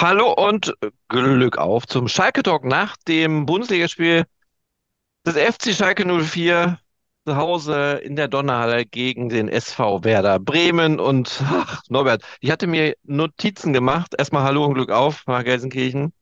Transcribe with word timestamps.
Hallo 0.00 0.32
und 0.32 0.74
Glück 1.08 1.58
auf 1.58 1.84
zum 1.88 2.06
Schalke 2.06 2.44
Talk 2.44 2.64
nach 2.64 2.96
dem 3.08 3.46
Bundesligaspiel 3.46 4.26
des 5.26 5.36
FC 5.36 5.74
Schalke 5.74 6.06
04 6.06 6.78
zu 7.26 7.36
Hause 7.36 8.00
in 8.04 8.14
der 8.14 8.28
Donnerhalle 8.28 8.86
gegen 8.86 9.28
den 9.28 9.48
SV 9.48 10.04
Werder 10.04 10.38
Bremen. 10.38 11.00
Und 11.00 11.42
ach, 11.44 11.82
Norbert, 11.88 12.22
ich 12.38 12.52
hatte 12.52 12.68
mir 12.68 12.94
Notizen 13.02 13.72
gemacht. 13.72 14.14
Erstmal 14.16 14.44
Hallo 14.44 14.66
und 14.66 14.74
Glück 14.74 14.92
auf 14.92 15.24
nach 15.26 15.42
Gelsenkirchen. 15.42 16.12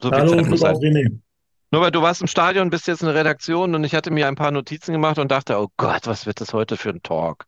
So 0.00 0.12
Hallo 0.12 0.30
und 0.30 0.44
Glück 0.44 0.62
auf 0.62 0.78
René. 0.78 1.18
Norbert, 1.72 1.96
du 1.96 2.02
warst 2.02 2.20
im 2.20 2.28
Stadion, 2.28 2.70
bist 2.70 2.86
jetzt 2.86 3.00
in 3.00 3.08
der 3.08 3.16
Redaktion 3.16 3.74
und 3.74 3.82
ich 3.82 3.96
hatte 3.96 4.12
mir 4.12 4.28
ein 4.28 4.36
paar 4.36 4.52
Notizen 4.52 4.92
gemacht 4.92 5.18
und 5.18 5.32
dachte, 5.32 5.58
oh 5.58 5.66
Gott, 5.76 6.06
was 6.06 6.26
wird 6.26 6.40
das 6.40 6.52
heute 6.52 6.76
für 6.76 6.90
ein 6.90 7.02
Talk? 7.02 7.44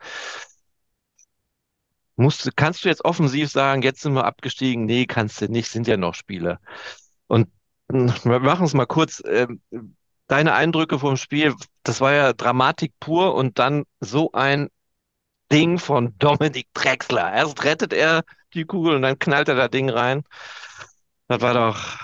Musst, 2.18 2.56
kannst 2.56 2.84
du 2.84 2.88
jetzt 2.88 3.04
offensiv 3.04 3.48
sagen, 3.48 3.82
jetzt 3.82 4.00
sind 4.00 4.14
wir 4.14 4.24
abgestiegen? 4.24 4.86
Nee, 4.86 5.06
kannst 5.06 5.40
du 5.40 5.46
nicht, 5.46 5.70
sind 5.70 5.86
ja 5.86 5.96
noch 5.96 6.14
Spiele. 6.14 6.58
Und 7.28 7.48
wir 7.88 8.40
machen 8.40 8.66
es 8.66 8.74
mal 8.74 8.86
kurz. 8.86 9.22
Ähm, 9.24 9.60
deine 10.26 10.54
Eindrücke 10.54 10.98
vom 10.98 11.16
Spiel, 11.16 11.54
das 11.84 12.00
war 12.00 12.12
ja 12.12 12.32
Dramatik 12.32 12.92
pur 12.98 13.36
und 13.36 13.60
dann 13.60 13.84
so 14.00 14.32
ein 14.32 14.68
Ding 15.52 15.78
von 15.78 16.14
Dominik 16.18 16.66
Drexler. 16.74 17.32
Erst 17.32 17.64
rettet 17.64 17.92
er 17.92 18.24
die 18.52 18.64
Kugel 18.64 18.96
und 18.96 19.02
dann 19.02 19.18
knallt 19.20 19.48
er 19.48 19.54
das 19.54 19.70
Ding 19.70 19.88
rein. 19.88 20.24
Das 21.28 21.40
war 21.40 21.54
doch 21.54 22.00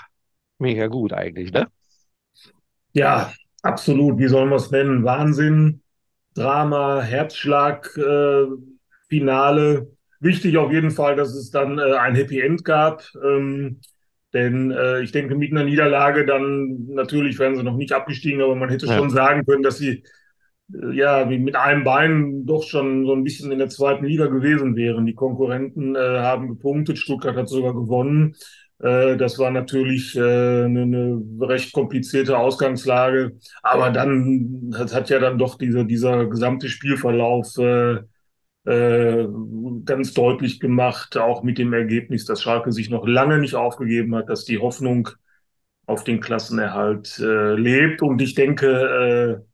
mega 0.59 0.87
gut 0.87 1.11
eigentlich, 1.11 1.51
ne? 1.51 1.67
Ja, 2.93 3.33
absolut. 3.61 4.17
Wie 4.17 4.27
sollen 4.27 4.49
wir 4.49 4.55
es 4.55 4.71
nennen? 4.71 5.03
Wahnsinn, 5.03 5.83
Drama, 6.35 7.01
Herzschlag, 7.01 7.95
äh, 7.97 8.45
Finale. 9.09 9.94
Wichtig 10.19 10.57
auf 10.57 10.71
jeden 10.71 10.91
Fall, 10.91 11.15
dass 11.15 11.33
es 11.35 11.51
dann 11.51 11.77
äh, 11.79 11.93
ein 11.97 12.15
Happy 12.15 12.39
End 12.39 12.63
gab. 12.65 13.03
Ähm, 13.23 13.79
denn 14.33 14.71
äh, 14.71 15.01
ich 15.01 15.11
denke, 15.11 15.35
mit 15.35 15.51
einer 15.51 15.63
Niederlage 15.63 16.25
dann 16.25 16.87
natürlich 16.87 17.39
wären 17.39 17.55
sie 17.55 17.63
noch 17.63 17.77
nicht 17.77 17.93
abgestiegen, 17.93 18.41
aber 18.41 18.55
man 18.55 18.69
hätte 18.69 18.87
Ja. 18.87 18.95
schon 18.95 19.09
sagen 19.09 19.45
können, 19.45 19.63
dass 19.63 19.77
sie 19.77 20.03
äh, 20.73 20.93
ja 20.95 21.25
mit 21.25 21.55
einem 21.55 21.83
Bein 21.83 22.45
doch 22.45 22.63
schon 22.63 23.05
so 23.05 23.13
ein 23.13 23.23
bisschen 23.23 23.51
in 23.51 23.59
der 23.59 23.69
zweiten 23.69 24.05
Liga 24.05 24.27
gewesen 24.27 24.75
wären. 24.75 25.05
Die 25.05 25.15
Konkurrenten 25.15 25.95
äh, 25.95 25.99
haben 25.99 26.49
gepunktet, 26.49 26.97
Stuttgart 26.99 27.35
hat 27.35 27.49
sogar 27.49 27.73
gewonnen. 27.73 28.35
Äh, 28.79 29.17
das 29.17 29.39
war 29.39 29.51
natürlich 29.51 30.15
äh, 30.15 30.19
eine, 30.65 30.81
eine 30.83 31.21
recht 31.41 31.73
komplizierte 31.73 32.37
Ausgangslage, 32.37 33.37
aber 33.63 33.89
dann 33.91 34.71
hat, 34.77 34.93
hat 34.93 35.09
ja 35.09 35.19
dann 35.19 35.37
doch 35.37 35.57
diese, 35.57 35.85
dieser 35.85 36.25
gesamte 36.27 36.69
Spielverlauf 36.69 37.47
äh, 38.65 39.27
ganz 39.85 40.13
deutlich 40.13 40.59
gemacht, 40.59 41.17
auch 41.17 41.43
mit 41.43 41.57
dem 41.57 41.73
Ergebnis, 41.73 42.25
dass 42.25 42.41
Schalke 42.41 42.71
sich 42.71 42.89
noch 42.89 43.07
lange 43.07 43.39
nicht 43.39 43.55
aufgegeben 43.55 44.15
hat, 44.15 44.29
dass 44.29 44.45
die 44.45 44.59
Hoffnung 44.59 45.09
auf 45.87 46.03
den 46.03 46.19
Klassenerhalt 46.19 47.19
äh, 47.19 47.53
lebt. 47.55 48.01
Und 48.01 48.21
ich 48.21 48.35
denke, 48.35 49.41
äh, 49.41 49.45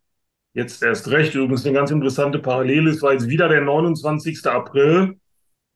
Jetzt 0.53 0.83
erst 0.83 1.09
recht. 1.09 1.35
Übrigens 1.35 1.65
eine 1.65 1.75
ganz 1.75 1.91
interessante 1.91 2.39
Parallele. 2.39 2.89
Es 2.91 3.01
war 3.01 3.13
jetzt 3.13 3.29
wieder 3.29 3.49
der 3.49 3.61
29. 3.61 4.51
April 4.51 5.15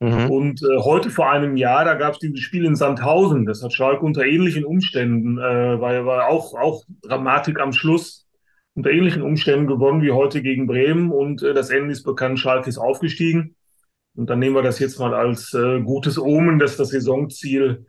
Mhm. 0.02 0.30
und 0.30 0.62
äh, 0.64 0.80
heute 0.80 1.10
vor 1.10 1.32
einem 1.32 1.56
Jahr, 1.58 1.86
da 1.86 1.96
gab 1.96 2.14
es 2.14 2.20
dieses 2.20 2.42
Spiel 2.42 2.66
in 2.66 2.76
Sandhausen. 2.76 3.46
Das 3.46 3.64
hat 3.64 3.74
Schalke 3.74 4.06
unter 4.06 4.26
ähnlichen 4.26 4.66
Umständen, 4.66 5.38
äh, 5.38 5.80
war, 5.80 6.06
war 6.06 6.28
auch, 6.28 6.54
auch 6.56 6.84
Dramatik 7.04 7.60
am 7.60 7.74
Schluss, 7.74 8.25
unter 8.76 8.92
ähnlichen 8.92 9.22
Umständen 9.22 9.68
gewonnen 9.68 10.02
wie 10.02 10.12
heute 10.12 10.42
gegen 10.42 10.68
Bremen. 10.68 11.12
Und 11.12 11.42
äh, 11.42 11.54
das 11.54 11.70
Ende 11.70 11.92
ist 11.92 12.04
bekannt, 12.04 12.40
Schalke 12.40 12.70
ist 12.70 12.78
aufgestiegen. 12.78 13.56
Und 14.16 14.30
dann 14.30 14.40
nehmen 14.40 14.56
wir 14.56 14.64
das 14.64 14.80
jetzt 14.80 15.00
mal 15.00 15.14
als 15.14 15.54
äh, 15.54 15.82
gutes 15.82 16.18
Omen, 16.18 16.60
dass 16.60 16.78
das 16.78 16.90
Saisonziel 16.90 17.86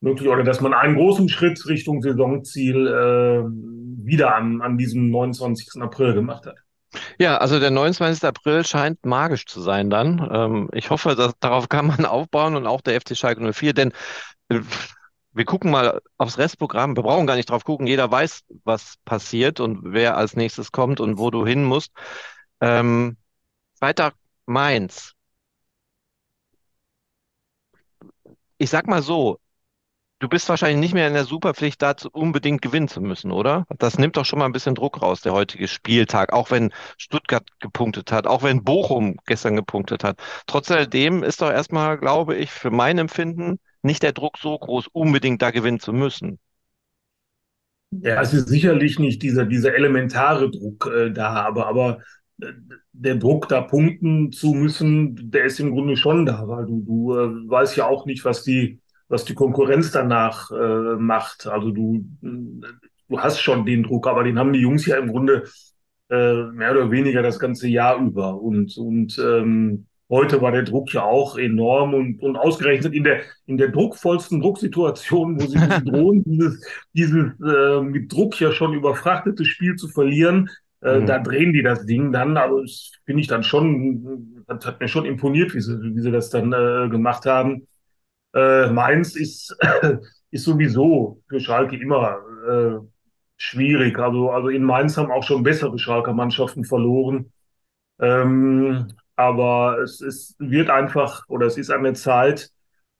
möglich 0.00 0.28
oder 0.28 0.44
dass 0.44 0.60
man 0.60 0.74
einen 0.74 0.96
großen 0.96 1.28
Schritt 1.28 1.66
Richtung 1.66 2.02
Saisonziel 2.02 2.86
äh, 2.86 3.44
wieder 4.04 4.34
an, 4.34 4.60
an 4.62 4.78
diesem 4.78 5.10
29. 5.10 5.82
April 5.82 6.14
gemacht 6.14 6.46
hat. 6.46 6.56
Ja, 7.18 7.38
also 7.38 7.58
der 7.58 7.70
29. 7.70 8.24
April 8.24 8.64
scheint 8.64 9.04
magisch 9.04 9.46
zu 9.46 9.60
sein 9.60 9.90
dann. 9.90 10.28
Ähm, 10.32 10.68
ich 10.72 10.90
hoffe, 10.90 11.14
dass, 11.16 11.32
darauf 11.40 11.68
kann 11.68 11.86
man 11.86 12.04
aufbauen 12.04 12.56
und 12.56 12.66
auch 12.66 12.80
der 12.80 13.00
FC 13.00 13.16
Schalke 13.16 13.52
04, 13.52 13.72
denn 13.72 13.92
äh, 14.48 14.60
wir 15.36 15.44
gucken 15.44 15.70
mal 15.70 16.00
aufs 16.16 16.38
Restprogramm. 16.38 16.96
Wir 16.96 17.02
brauchen 17.02 17.26
gar 17.26 17.36
nicht 17.36 17.50
drauf 17.50 17.64
gucken. 17.64 17.86
Jeder 17.86 18.10
weiß, 18.10 18.44
was 18.64 18.96
passiert 19.04 19.60
und 19.60 19.80
wer 19.92 20.16
als 20.16 20.34
nächstes 20.34 20.72
kommt 20.72 20.98
und 20.98 21.18
wo 21.18 21.30
du 21.30 21.46
hin 21.46 21.62
musst. 21.64 21.92
Ähm, 22.60 23.18
Freitag 23.78 24.14
Mainz. 24.46 25.12
Ich 28.58 28.70
sag 28.70 28.86
mal 28.86 29.02
so, 29.02 29.38
du 30.20 30.28
bist 30.28 30.48
wahrscheinlich 30.48 30.80
nicht 30.80 30.94
mehr 30.94 31.08
in 31.08 31.12
der 31.14 31.24
Superpflicht, 31.24 31.82
dazu 31.82 32.08
unbedingt 32.10 32.62
gewinnen 32.62 32.88
zu 32.88 33.02
müssen, 33.02 33.30
oder? 33.30 33.66
Das 33.78 33.98
nimmt 33.98 34.16
doch 34.16 34.24
schon 34.24 34.38
mal 34.38 34.46
ein 34.46 34.52
bisschen 34.52 34.74
Druck 34.74 35.02
raus, 35.02 35.20
der 35.20 35.34
heutige 35.34 35.68
Spieltag, 35.68 36.32
auch 36.32 36.50
wenn 36.50 36.72
Stuttgart 36.96 37.46
gepunktet 37.60 38.10
hat, 38.12 38.26
auch 38.26 38.42
wenn 38.42 38.64
Bochum 38.64 39.18
gestern 39.26 39.56
gepunktet 39.56 40.02
hat. 40.04 40.18
Trotz 40.46 40.70
alledem 40.70 41.22
ist 41.22 41.42
doch 41.42 41.50
erstmal, 41.50 41.98
glaube 41.98 42.36
ich, 42.36 42.50
für 42.50 42.70
mein 42.70 42.96
Empfinden 42.98 43.60
nicht 43.86 44.02
der 44.02 44.12
Druck 44.12 44.38
so 44.38 44.58
groß, 44.58 44.88
unbedingt 44.92 45.40
da 45.42 45.50
gewinnen 45.50 45.80
zu 45.80 45.92
müssen. 45.92 46.38
Ja, 47.90 48.20
es 48.20 48.34
ist 48.34 48.48
sicherlich 48.48 48.98
nicht 48.98 49.22
dieser, 49.22 49.46
dieser 49.46 49.74
elementare 49.74 50.50
Druck 50.50 50.90
äh, 50.92 51.10
da, 51.10 51.34
aber, 51.44 51.66
aber 51.66 51.98
äh, 52.40 52.52
der 52.92 53.16
Druck, 53.16 53.48
da 53.48 53.60
punkten 53.60 54.32
zu 54.32 54.52
müssen, 54.52 55.30
der 55.30 55.44
ist 55.44 55.60
im 55.60 55.70
Grunde 55.70 55.96
schon 55.96 56.26
da, 56.26 56.46
weil 56.48 56.66
du, 56.66 56.82
du 56.82 57.14
äh, 57.14 57.48
weißt 57.48 57.76
ja 57.76 57.86
auch 57.86 58.06
nicht, 58.06 58.24
was 58.24 58.42
die, 58.42 58.80
was 59.08 59.24
die 59.24 59.34
Konkurrenz 59.34 59.92
danach 59.92 60.50
äh, 60.50 60.96
macht. 60.96 61.46
Also 61.46 61.70
du, 61.70 62.04
äh, 62.22 62.66
du 63.08 63.20
hast 63.20 63.40
schon 63.40 63.64
den 63.64 63.84
Druck, 63.84 64.06
aber 64.08 64.24
den 64.24 64.38
haben 64.38 64.52
die 64.52 64.60
Jungs 64.60 64.84
ja 64.86 64.96
im 64.98 65.08
Grunde 65.08 65.44
äh, 66.10 66.42
mehr 66.52 66.72
oder 66.72 66.90
weniger 66.90 67.22
das 67.22 67.38
ganze 67.38 67.68
Jahr 67.68 67.98
über. 67.98 68.40
Und, 68.40 68.76
und 68.76 69.18
ähm, 69.18 69.86
heute 70.08 70.40
war 70.40 70.52
der 70.52 70.62
Druck 70.62 70.92
ja 70.92 71.02
auch 71.04 71.36
enorm 71.38 71.94
und, 71.94 72.22
und 72.22 72.36
ausgerechnet 72.36 72.94
in 72.94 73.04
der, 73.04 73.20
in 73.46 73.56
der 73.56 73.68
druckvollsten 73.68 74.40
Drucksituation, 74.40 75.40
wo 75.40 75.46
sie, 75.46 75.58
drohen, 75.84 76.22
dieses, 76.24 76.64
dieses 76.92 77.32
äh, 77.40 77.80
mit 77.80 78.12
Druck 78.12 78.38
ja 78.40 78.52
schon 78.52 78.74
überfrachtete 78.74 79.44
Spiel 79.44 79.76
zu 79.76 79.88
verlieren, 79.88 80.50
äh, 80.82 81.00
Mhm. 81.00 81.06
da 81.06 81.18
drehen 81.18 81.52
die 81.52 81.62
das 81.62 81.86
Ding 81.86 82.12
dann. 82.12 82.36
Also 82.36 82.60
das 82.60 82.92
finde 83.04 83.20
ich 83.22 83.28
dann 83.28 83.42
schon, 83.42 84.44
das 84.46 84.64
hat 84.66 84.80
mir 84.80 84.88
schon 84.88 85.06
imponiert, 85.06 85.54
wie 85.54 85.60
sie, 85.60 85.78
wie 85.82 86.00
sie 86.00 86.12
das 86.12 86.30
dann 86.30 86.52
äh, 86.52 86.88
gemacht 86.88 87.26
haben. 87.26 87.66
Äh, 88.34 88.70
Mainz 88.70 89.16
ist, 89.16 89.56
ist 90.30 90.44
sowieso 90.44 91.22
für 91.28 91.40
Schalke 91.40 91.76
immer 91.76 92.18
äh, 92.48 92.78
schwierig. 93.36 93.98
Also, 93.98 94.30
also 94.30 94.48
in 94.48 94.62
Mainz 94.62 94.96
haben 94.96 95.10
auch 95.10 95.22
schon 95.22 95.42
bessere 95.42 95.78
Schalker 95.78 96.12
Mannschaften 96.12 96.64
verloren. 96.64 97.32
Ähm, 98.00 98.88
aber 99.16 99.78
es, 99.82 100.00
es 100.00 100.36
wird 100.38 100.70
einfach 100.70 101.24
oder 101.28 101.46
es 101.46 101.56
ist 101.58 101.70
an 101.70 101.84
der 101.84 101.94
Zeit, 101.94 102.50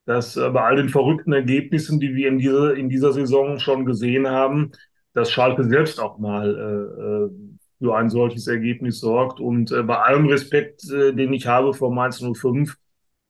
dass 0.05 0.37
äh, 0.37 0.49
bei 0.49 0.61
all 0.63 0.77
den 0.77 0.89
verrückten 0.89 1.33
Ergebnissen, 1.33 1.99
die 1.99 2.15
wir 2.15 2.29
in 2.29 2.37
dieser, 2.39 2.75
in 2.75 2.89
dieser 2.89 3.13
Saison 3.13 3.59
schon 3.59 3.85
gesehen 3.85 4.27
haben, 4.27 4.71
dass 5.13 5.31
Schalke 5.31 5.63
selbst 5.65 5.99
auch 5.99 6.17
mal 6.19 7.29
äh, 7.29 7.35
äh, 7.35 7.57
für 7.79 7.95
ein 7.95 8.09
solches 8.09 8.47
Ergebnis 8.47 8.99
sorgt. 8.99 9.39
Und 9.39 9.71
äh, 9.71 9.83
bei 9.83 9.97
allem 9.99 10.27
Respekt, 10.27 10.83
äh, 10.91 11.13
den 11.13 11.33
ich 11.33 11.47
habe 11.47 11.73
vor 11.73 11.93
Mainz 11.93 12.19
05, 12.19 12.75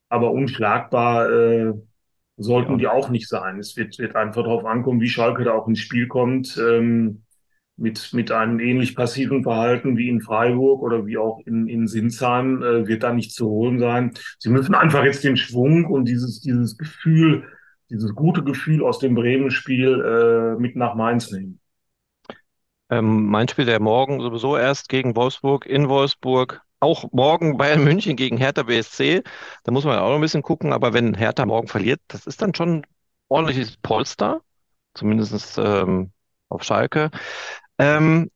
aber 0.10 0.32
unschlagbar 0.32 1.30
äh, 1.32 1.74
sollten 2.38 2.74
Ja. 2.74 2.78
die 2.78 2.88
auch 2.88 3.10
nicht 3.10 3.28
sein. 3.28 3.60
Es 3.60 3.76
wird, 3.78 3.98
wird 4.00 4.16
einfach 4.16 4.44
darauf 4.44 4.66
ankommen, 4.66 5.02
wie 5.02 5.10
Schalke 5.10 5.44
da 5.44 5.54
auch 5.54 5.68
ins 5.68 5.80
Spiel 5.80 6.08
kommt. 6.08 6.58
Ähm, 6.58 7.24
mit, 7.78 8.12
mit 8.14 8.32
einem 8.32 8.60
ähnlich 8.60 8.96
passiven 8.96 9.44
Verhalten 9.44 9.98
wie 9.98 10.10
in 10.10 10.22
Freiburg 10.22 10.82
oder 10.82 11.06
wie 11.06 11.18
auch 11.18 11.40
in, 11.46 11.68
in 11.68 11.88
Sinsheim 11.88 12.62
äh, 12.64 12.88
wird 12.88 13.04
da 13.04 13.14
nicht 13.14 13.32
zu 13.32 13.48
holen 13.48 13.80
sein. 13.80 14.14
Sie 14.40 14.50
müssen 14.50 14.76
einfach 14.76 15.04
jetzt 15.04 15.24
den 15.24 15.38
Schwung 15.38 15.86
und 15.86 16.06
dieses, 16.06 16.42
dieses 16.42 16.78
Gefühl, 16.78 17.46
dieses 17.90 18.16
gute 18.16 18.44
Gefühl 18.44 18.84
aus 18.84 19.00
dem 19.00 19.16
Bremen-Spiel 19.16 20.56
äh, 20.58 20.60
mit 20.60 20.76
nach 20.76 20.96
Mainz 20.96 21.32
nehmen. 21.32 21.60
Ähm, 22.90 23.26
mein 23.28 23.48
Spiel 23.48 23.66
der 23.66 23.80
morgen 23.80 24.22
sowieso 24.22 24.58
erst 24.58 24.90
gegen 24.90 25.16
Wolfsburg, 25.16 25.66
in 25.66 25.88
Wolfsburg. 25.88 26.62
Auch 26.80 27.12
morgen 27.12 27.58
Bayern 27.58 27.84
München 27.84 28.16
gegen 28.16 28.38
Hertha 28.38 28.64
BSC. 28.64 29.24
Da 29.64 29.72
muss 29.72 29.84
man 29.84 29.98
auch 29.98 30.10
noch 30.10 30.16
ein 30.16 30.22
bisschen 30.22 30.44
gucken. 30.44 30.74
Aber 30.74 30.94
wenn 30.94 31.16
Hertha 31.16 31.46
morgen 31.46 31.68
verliert, 31.68 32.00
das 32.08 32.28
ist 32.28 32.42
dann 32.42 32.54
schon 32.54 32.86
ordentliches 33.30 33.78
Polster. 33.78 34.42
Zumindest 34.94 35.58
ähm, 35.58 36.12
auf 36.50 36.64
Schalke. 36.64 37.10
Ähm, 37.80 38.30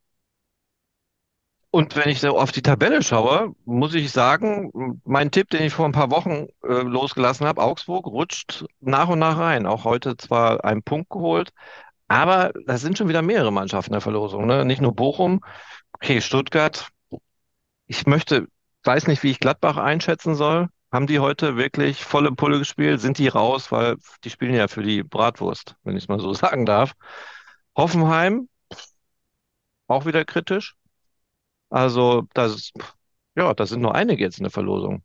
und 1.73 1.95
wenn 1.95 2.09
ich 2.09 2.19
so 2.19 2.37
auf 2.37 2.51
die 2.51 2.61
Tabelle 2.61 3.01
schaue, 3.01 3.55
muss 3.63 3.93
ich 3.93 4.11
sagen, 4.11 4.99
mein 5.05 5.31
Tipp, 5.31 5.49
den 5.49 5.63
ich 5.63 5.73
vor 5.73 5.85
ein 5.85 5.93
paar 5.93 6.11
Wochen 6.11 6.47
äh, 6.63 6.81
losgelassen 6.81 7.47
habe, 7.47 7.63
Augsburg 7.63 8.07
rutscht 8.07 8.65
nach 8.81 9.07
und 9.07 9.19
nach 9.19 9.37
rein. 9.37 9.65
Auch 9.65 9.85
heute 9.85 10.17
zwar 10.17 10.65
einen 10.65 10.83
Punkt 10.83 11.09
geholt, 11.09 11.51
aber 12.09 12.51
da 12.65 12.77
sind 12.77 12.97
schon 12.97 13.07
wieder 13.07 13.21
mehrere 13.21 13.53
Mannschaften 13.53 13.91
in 13.91 13.95
der 13.95 14.01
Verlosung, 14.01 14.47
ne? 14.47 14.65
Nicht 14.65 14.81
nur 14.81 14.93
Bochum, 14.93 15.41
okay, 15.93 16.19
Stuttgart. 16.21 16.89
Ich 17.87 18.05
möchte, 18.05 18.47
weiß 18.83 19.07
nicht, 19.07 19.23
wie 19.23 19.31
ich 19.31 19.39
Gladbach 19.39 19.77
einschätzen 19.77 20.35
soll. 20.35 20.67
Haben 20.91 21.07
die 21.07 21.19
heute 21.19 21.55
wirklich 21.55 22.03
volle 22.03 22.33
Pulle 22.33 22.59
gespielt? 22.59 22.99
Sind 22.99 23.17
die 23.17 23.29
raus? 23.29 23.71
Weil 23.71 23.95
die 24.25 24.29
spielen 24.29 24.55
ja 24.55 24.67
für 24.67 24.83
die 24.83 25.03
Bratwurst, 25.03 25.75
wenn 25.83 25.95
ich 25.95 26.03
es 26.03 26.09
mal 26.09 26.19
so 26.19 26.33
sagen 26.33 26.65
darf. 26.65 26.93
Hoffenheim, 27.77 28.49
auch 29.91 30.05
wieder 30.05 30.25
kritisch. 30.25 30.75
Also, 31.69 32.27
das, 32.33 32.71
ja, 33.35 33.53
da 33.53 33.65
sind 33.65 33.81
nur 33.81 33.95
einige 33.95 34.23
jetzt 34.23 34.39
in 34.39 34.43
der 34.43 34.51
Verlosung. 34.51 35.03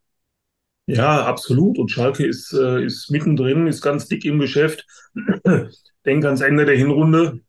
Ja, 0.86 1.24
absolut. 1.26 1.78
Und 1.78 1.90
Schalke 1.90 2.24
ist, 2.24 2.52
äh, 2.52 2.84
ist 2.84 3.10
mittendrin, 3.10 3.66
ist 3.66 3.82
ganz 3.82 4.06
dick 4.06 4.24
im 4.24 4.38
Geschäft. 4.38 4.86
Denk 6.06 6.24
ans 6.24 6.40
Ende 6.40 6.64
der 6.64 6.76
Hinrunde. 6.76 7.40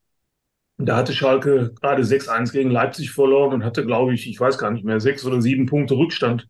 Da 0.78 0.98
hatte 0.98 1.14
Schalke 1.14 1.74
gerade 1.82 2.04
6-1 2.04 2.52
gegen 2.52 2.72
Leipzig 2.72 3.12
verloren 3.12 3.54
und 3.54 3.64
hatte, 3.64 3.86
glaube 3.86 4.14
ich, 4.14 4.28
ich 4.30 4.40
weiß 4.40 4.58
gar 4.58 4.72
nicht 4.72 4.86
mehr, 4.86 5.00
sechs 5.00 5.26
oder 5.26 5.42
sieben 5.42 5.66
Punkte 5.66 5.96
Rückstand 5.96 6.48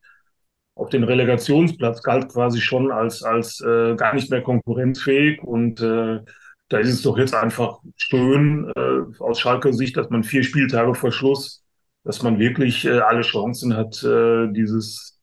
auf 0.76 0.90
den 0.90 1.04
Relegationsplatz, 1.04 2.04
galt 2.04 2.30
quasi 2.30 2.62
schon 2.62 2.92
als, 2.92 3.24
als 3.24 3.62
äh, 3.62 3.96
gar 3.96 4.14
nicht 4.14 4.30
mehr 4.30 4.42
konkurrenzfähig. 4.42 5.42
Und 5.44 5.82
äh, 5.82 6.22
da 6.70 6.80
ist 6.80 6.90
es 6.90 7.02
doch 7.02 7.18
jetzt 7.18 7.34
einfach 7.34 7.80
schön 7.96 8.72
äh, 8.76 9.24
aus 9.24 9.40
Schalker 9.40 9.74
Sicht, 9.74 9.98
dass 9.98 10.10
man 10.10 10.24
vier 10.24 10.44
Spieltage 10.44 10.96
vor 10.96 11.12
Schluss, 11.12 11.64
dass 12.04 12.24
man 12.24 12.40
wirklich 12.40 12.86
äh, 12.86 13.00
alle 13.00 13.22
Chancen 13.22 13.76
hat, 13.76 14.04
äh, 14.04 14.48
dieses, 14.52 15.20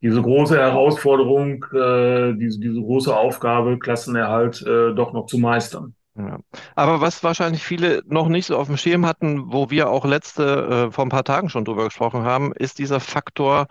diese 0.00 0.22
große 0.22 0.56
Herausforderung, 0.56 1.64
äh, 1.72 2.34
diese, 2.34 2.60
diese 2.60 2.80
große 2.80 3.14
Aufgabe, 3.14 3.78
Klassenerhalt, 3.78 4.62
äh, 4.62 4.94
doch 4.94 5.12
noch 5.12 5.26
zu 5.26 5.38
meistern. 5.38 5.94
Ja. 6.16 6.38
Aber 6.76 7.00
was 7.00 7.24
wahrscheinlich 7.24 7.64
viele 7.64 8.02
noch 8.06 8.28
nicht 8.28 8.46
so 8.46 8.56
auf 8.56 8.68
dem 8.68 8.76
Schirm 8.76 9.04
hatten, 9.04 9.52
wo 9.52 9.70
wir 9.70 9.90
auch 9.90 10.04
letzte, 10.04 10.86
äh, 10.88 10.92
vor 10.92 11.04
ein 11.04 11.08
paar 11.10 11.24
Tagen 11.24 11.48
schon 11.48 11.64
drüber 11.64 11.84
gesprochen 11.84 12.22
haben, 12.22 12.52
ist 12.52 12.78
dieser 12.78 13.00
Faktor, 13.00 13.66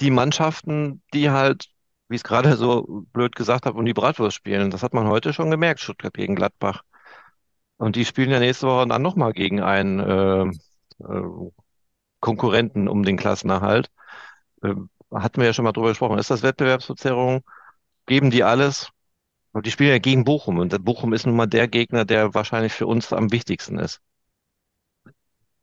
die 0.00 0.10
Mannschaften, 0.10 1.02
die 1.14 1.30
halt, 1.30 1.68
wie 2.10 2.16
ich 2.16 2.20
es 2.20 2.24
gerade 2.24 2.56
so 2.56 3.04
blöd 3.12 3.36
gesagt 3.36 3.66
habe, 3.66 3.78
um 3.78 3.84
die 3.86 3.94
Bratwurst 3.94 4.36
spielen. 4.36 4.70
Das 4.70 4.82
hat 4.82 4.94
man 4.94 5.08
heute 5.08 5.32
schon 5.32 5.50
gemerkt, 5.50 5.80
Stuttgart 5.80 6.12
gegen 6.12 6.34
Gladbach. 6.34 6.82
Und 7.78 7.96
die 7.96 8.04
spielen 8.04 8.30
ja 8.30 8.40
nächste 8.40 8.66
Woche 8.66 8.88
dann 8.88 9.02
nochmal 9.02 9.32
gegen 9.32 9.60
einen 9.62 10.00
äh, 10.00 10.42
äh, 11.04 11.50
Konkurrenten 12.20 12.88
um 12.88 13.04
den 13.04 13.16
Klassenerhalt. 13.16 13.90
Äh, 14.62 14.74
hatten 15.12 15.40
wir 15.40 15.46
ja 15.46 15.52
schon 15.54 15.64
mal 15.64 15.72
drüber 15.72 15.90
gesprochen. 15.90 16.18
Ist 16.18 16.30
das 16.30 16.42
Wettbewerbsverzerrung? 16.42 17.42
Geben 18.06 18.30
die 18.30 18.44
alles? 18.44 18.90
Und 19.52 19.66
die 19.66 19.70
spielen 19.70 19.90
ja 19.90 19.98
gegen 19.98 20.24
Bochum. 20.24 20.58
Und 20.58 20.84
Bochum 20.84 21.12
ist 21.12 21.26
nun 21.26 21.36
mal 21.36 21.46
der 21.46 21.68
Gegner, 21.68 22.04
der 22.04 22.34
wahrscheinlich 22.34 22.72
für 22.72 22.86
uns 22.86 23.12
am 23.12 23.32
wichtigsten 23.32 23.78
ist. 23.78 24.00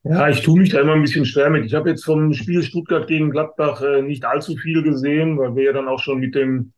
Ja, 0.09 0.29
ich 0.29 0.41
tue 0.41 0.59
mich 0.59 0.69
da 0.69 0.81
immer 0.81 0.93
ein 0.93 1.01
bisschen 1.01 1.25
schwer 1.25 1.49
mit. 1.49 1.65
Ich 1.65 1.73
habe 1.73 1.89
jetzt 1.89 2.05
vom 2.05 2.33
Spiel 2.33 2.63
Stuttgart 2.63 3.07
gegen 3.07 3.29
Gladbach 3.29 3.81
äh, 3.81 4.01
nicht 4.01 4.25
allzu 4.25 4.55
viel 4.55 4.83
gesehen, 4.83 5.37
weil 5.37 5.55
wir 5.55 5.63
ja 5.63 5.73
dann 5.73 5.87
auch 5.87 5.99
schon 5.99 6.19
mit 6.19 6.35
dem 6.35 6.73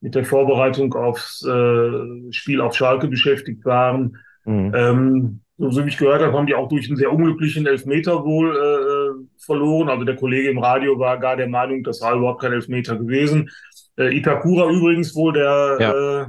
mit 0.00 0.14
der 0.14 0.24
Vorbereitung 0.24 0.92
aufs 0.94 1.42
äh, 1.46 2.30
Spiel 2.30 2.60
auf 2.60 2.76
Schalke 2.76 3.08
beschäftigt 3.08 3.64
waren. 3.64 4.18
Mhm. 4.44 4.72
Ähm, 4.74 5.40
so 5.56 5.84
wie 5.84 5.88
ich 5.88 5.96
gehört 5.96 6.20
habe, 6.20 6.36
haben 6.36 6.46
die 6.46 6.54
auch 6.54 6.68
durch 6.68 6.88
einen 6.88 6.96
sehr 6.96 7.12
unglücklichen 7.12 7.66
Elfmeter 7.66 8.24
wohl 8.24 8.54
äh, 8.54 9.42
verloren. 9.42 9.88
Also 9.88 10.04
der 10.04 10.16
Kollege 10.16 10.50
im 10.50 10.58
Radio 10.58 10.98
war 10.98 11.18
gar 11.18 11.36
der 11.36 11.48
Meinung, 11.48 11.82
das 11.84 12.00
war 12.02 12.16
überhaupt 12.16 12.42
kein 12.42 12.52
Elfmeter 12.52 12.96
gewesen. 12.96 13.50
Äh, 13.96 14.16
Itakura 14.16 14.68
übrigens 14.70 15.14
wohl, 15.14 15.32
der, 15.32 15.76
ja. 15.80 16.22
äh, 16.22 16.26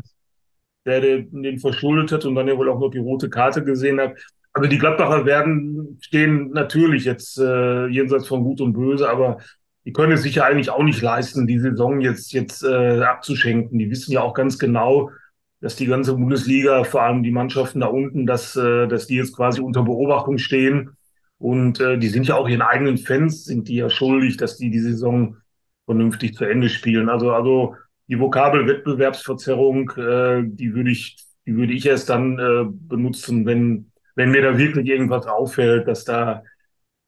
der, 0.85 1.01
der 1.01 1.17
den 1.31 1.59
verschuldet 1.59 2.11
hat 2.11 2.23
und 2.25 2.35
dann 2.35 2.47
ja 2.47 2.57
wohl 2.57 2.69
auch 2.69 2.79
noch 2.79 2.91
die 2.91 2.99
rote 2.99 3.29
Karte 3.29 3.63
gesehen 3.63 3.99
hat. 3.99 4.13
Also 4.55 4.69
die 4.69 4.77
Gladbacher 4.77 5.25
werden 5.25 5.97
stehen 6.01 6.51
natürlich 6.51 7.03
jetzt 7.03 7.37
äh, 7.37 7.87
jenseits 7.87 8.25
von 8.27 8.41
Gut 8.43 8.61
und 8.61 8.71
Böse, 8.71 9.09
aber 9.09 9.39
die 9.83 9.91
können 9.91 10.13
es 10.13 10.23
sich 10.23 10.35
ja 10.35 10.45
eigentlich 10.45 10.69
auch 10.69 10.81
nicht 10.83 11.01
leisten, 11.01 11.45
die 11.45 11.59
Saison 11.59 11.99
jetzt 11.99 12.31
jetzt 12.31 12.63
äh, 12.63 13.01
abzuschenken. 13.01 13.77
Die 13.77 13.89
wissen 13.91 14.13
ja 14.13 14.21
auch 14.21 14.33
ganz 14.33 14.57
genau, 14.57 15.11
dass 15.59 15.75
die 15.75 15.87
ganze 15.87 16.13
Bundesliga, 16.15 16.85
vor 16.85 17.01
allem 17.03 17.21
die 17.21 17.31
Mannschaften 17.31 17.81
da 17.81 17.87
unten, 17.87 18.25
dass 18.25 18.55
äh, 18.55 18.87
dass 18.87 19.07
die 19.07 19.15
jetzt 19.17 19.35
quasi 19.35 19.59
unter 19.59 19.83
Beobachtung 19.83 20.37
stehen 20.37 20.91
und 21.37 21.81
äh, 21.81 21.97
die 21.97 22.07
sind 22.07 22.25
ja 22.25 22.35
auch 22.35 22.47
ihren 22.47 22.61
eigenen 22.61 22.97
Fans 22.97 23.43
sind 23.43 23.67
die 23.67 23.75
ja 23.75 23.89
schuldig, 23.89 24.37
dass 24.37 24.55
die 24.57 24.71
die 24.71 24.79
Saison 24.79 25.35
vernünftig 25.83 26.35
zu 26.35 26.45
Ende 26.45 26.69
spielen. 26.69 27.09
Also 27.09 27.33
also 27.33 27.75
die 28.07 28.19
Vokabel 28.21 28.67
Wettbewerbsverzerrung, 28.67 29.89
äh, 29.97 30.43
die 30.45 30.73
würde 30.73 30.91
ich 30.91 31.17
die 31.45 31.57
würde 31.57 31.73
ich 31.73 31.85
erst 31.85 32.09
dann 32.09 32.39
äh, 32.39 32.63
benutzen, 32.69 33.45
wenn 33.45 33.91
wenn 34.15 34.31
mir 34.31 34.41
da 34.41 34.57
wirklich 34.57 34.87
irgendwas 34.87 35.27
auffällt, 35.27 35.87
dass 35.87 36.05
da, 36.05 36.43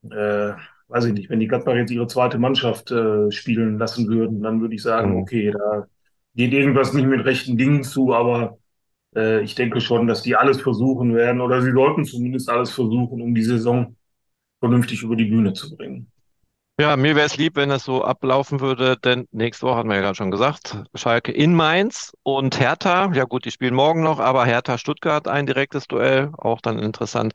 äh, 0.10 0.54
weiß 0.88 1.06
ich 1.06 1.14
nicht, 1.14 1.30
wenn 1.30 1.40
die 1.40 1.48
Gladbach 1.48 1.76
jetzt 1.76 1.92
ihre 1.92 2.08
zweite 2.08 2.38
Mannschaft 2.38 2.92
äh, 2.92 3.32
spielen 3.32 3.78
lassen 3.78 4.08
würden, 4.08 4.42
dann 4.42 4.62
würde 4.62 4.76
ich 4.76 4.84
sagen, 4.84 5.12
mhm. 5.16 5.22
okay, 5.22 5.52
da 5.52 5.88
geht 6.36 6.54
irgendwas 6.54 6.94
nicht 6.94 7.08
mit 7.08 7.26
rechten 7.26 7.58
Dingen 7.58 7.84
zu, 7.84 8.14
aber 8.14 8.58
äh, 9.16 9.42
ich 9.42 9.56
denke 9.56 9.82
schon, 9.82 10.08
dass 10.08 10.22
die 10.22 10.36
alles 10.36 10.62
versuchen 10.62 11.16
werden 11.16 11.42
oder 11.42 11.62
sie 11.62 11.72
sollten 11.72 12.06
zumindest 12.06 12.50
alles 12.50 12.72
versuchen, 12.72 13.22
um 13.22 13.34
die 13.34 13.44
Saison 13.44 13.96
vernünftig 14.60 15.04
über 15.04 15.16
die 15.16 15.26
Bühne 15.26 15.54
zu 15.54 15.76
bringen. 15.76 16.12
Ja, 16.80 16.96
mir 16.96 17.16
wäre 17.16 17.26
es 17.26 17.38
lieb, 17.38 17.56
wenn 17.56 17.70
das 17.70 17.86
so 17.86 18.04
ablaufen 18.04 18.60
würde, 18.60 18.98
denn 18.98 19.28
nächste 19.32 19.66
Woche 19.66 19.78
hatten 19.78 19.90
wir 19.90 19.96
ja 19.96 20.02
gerade 20.02 20.16
schon 20.16 20.30
gesagt, 20.30 20.78
Schalke 20.94 21.32
in 21.32 21.56
Mainz 21.56 22.14
und 22.22 22.60
Hertha, 22.60 23.12
ja 23.14 23.24
gut, 23.24 23.46
die 23.46 23.52
spielen 23.52 23.74
morgen 23.74 24.04
noch, 24.04 24.20
aber 24.20 24.46
Hertha 24.46 24.78
Stuttgart 24.78 25.28
ein 25.28 25.48
direktes 25.48 25.88
Duell, 25.88 26.32
auch 26.38 26.62
dann 26.62 26.78
interessant. 26.78 27.34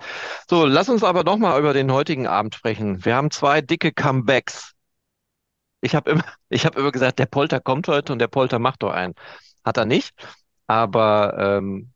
So, 0.48 0.64
lass 0.64 0.88
uns 0.88 1.02
aber 1.02 1.24
noch 1.24 1.38
mal 1.38 1.58
über 1.58 1.72
den 1.72 1.90
heutigen 1.90 2.28
Abend 2.28 2.54
sprechen. 2.54 3.04
Wir 3.04 3.16
haben 3.16 3.32
zwei 3.32 3.60
dicke 3.60 3.92
Comebacks. 3.92 4.74
Ich 5.80 5.94
habe 5.96 6.10
immer, 6.12 6.24
ich 6.48 6.64
habe 6.64 6.78
immer 6.80 6.92
gesagt, 6.92 7.18
der 7.18 7.26
Polter 7.26 7.58
kommt 7.60 7.88
heute 7.88 8.12
und 8.12 8.20
der 8.20 8.28
Polter 8.28 8.58
macht 8.60 8.82
doch 8.84 8.92
einen. 8.92 9.14
Hat 9.64 9.76
er 9.76 9.86
nicht, 9.86 10.12
aber 10.68 11.58
ähm, 11.58 11.92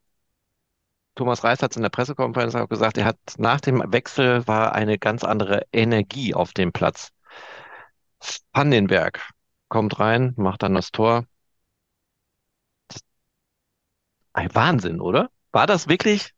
Thomas 1.15 1.45
Reis 1.45 1.63
hat 1.63 1.71
es 1.73 1.77
in 1.77 1.83
der 1.83 1.91
Pressekonferenz 1.91 2.55
auch 2.55 2.69
gesagt, 2.69 2.99
er 2.99 3.05
hat 3.07 3.19
nach 3.39 3.61
dem 3.61 3.83
Wechsel 3.93 4.47
war 4.47 4.75
eine 4.75 4.99
ganz 4.99 5.25
andere 5.25 5.63
Energie 5.73 6.35
auf 6.35 6.53
dem 6.53 6.73
Platz. 6.73 7.13
Vandenberg 8.53 9.31
kommt 9.69 9.99
rein, 9.99 10.35
macht 10.37 10.63
dann 10.63 10.75
das 10.75 10.91
Tor. 10.91 11.25
Ein 14.33 14.55
Wahnsinn, 14.55 15.01
oder? 15.01 15.31
War 15.53 15.67
das 15.67 15.89
wirklich 15.89 16.33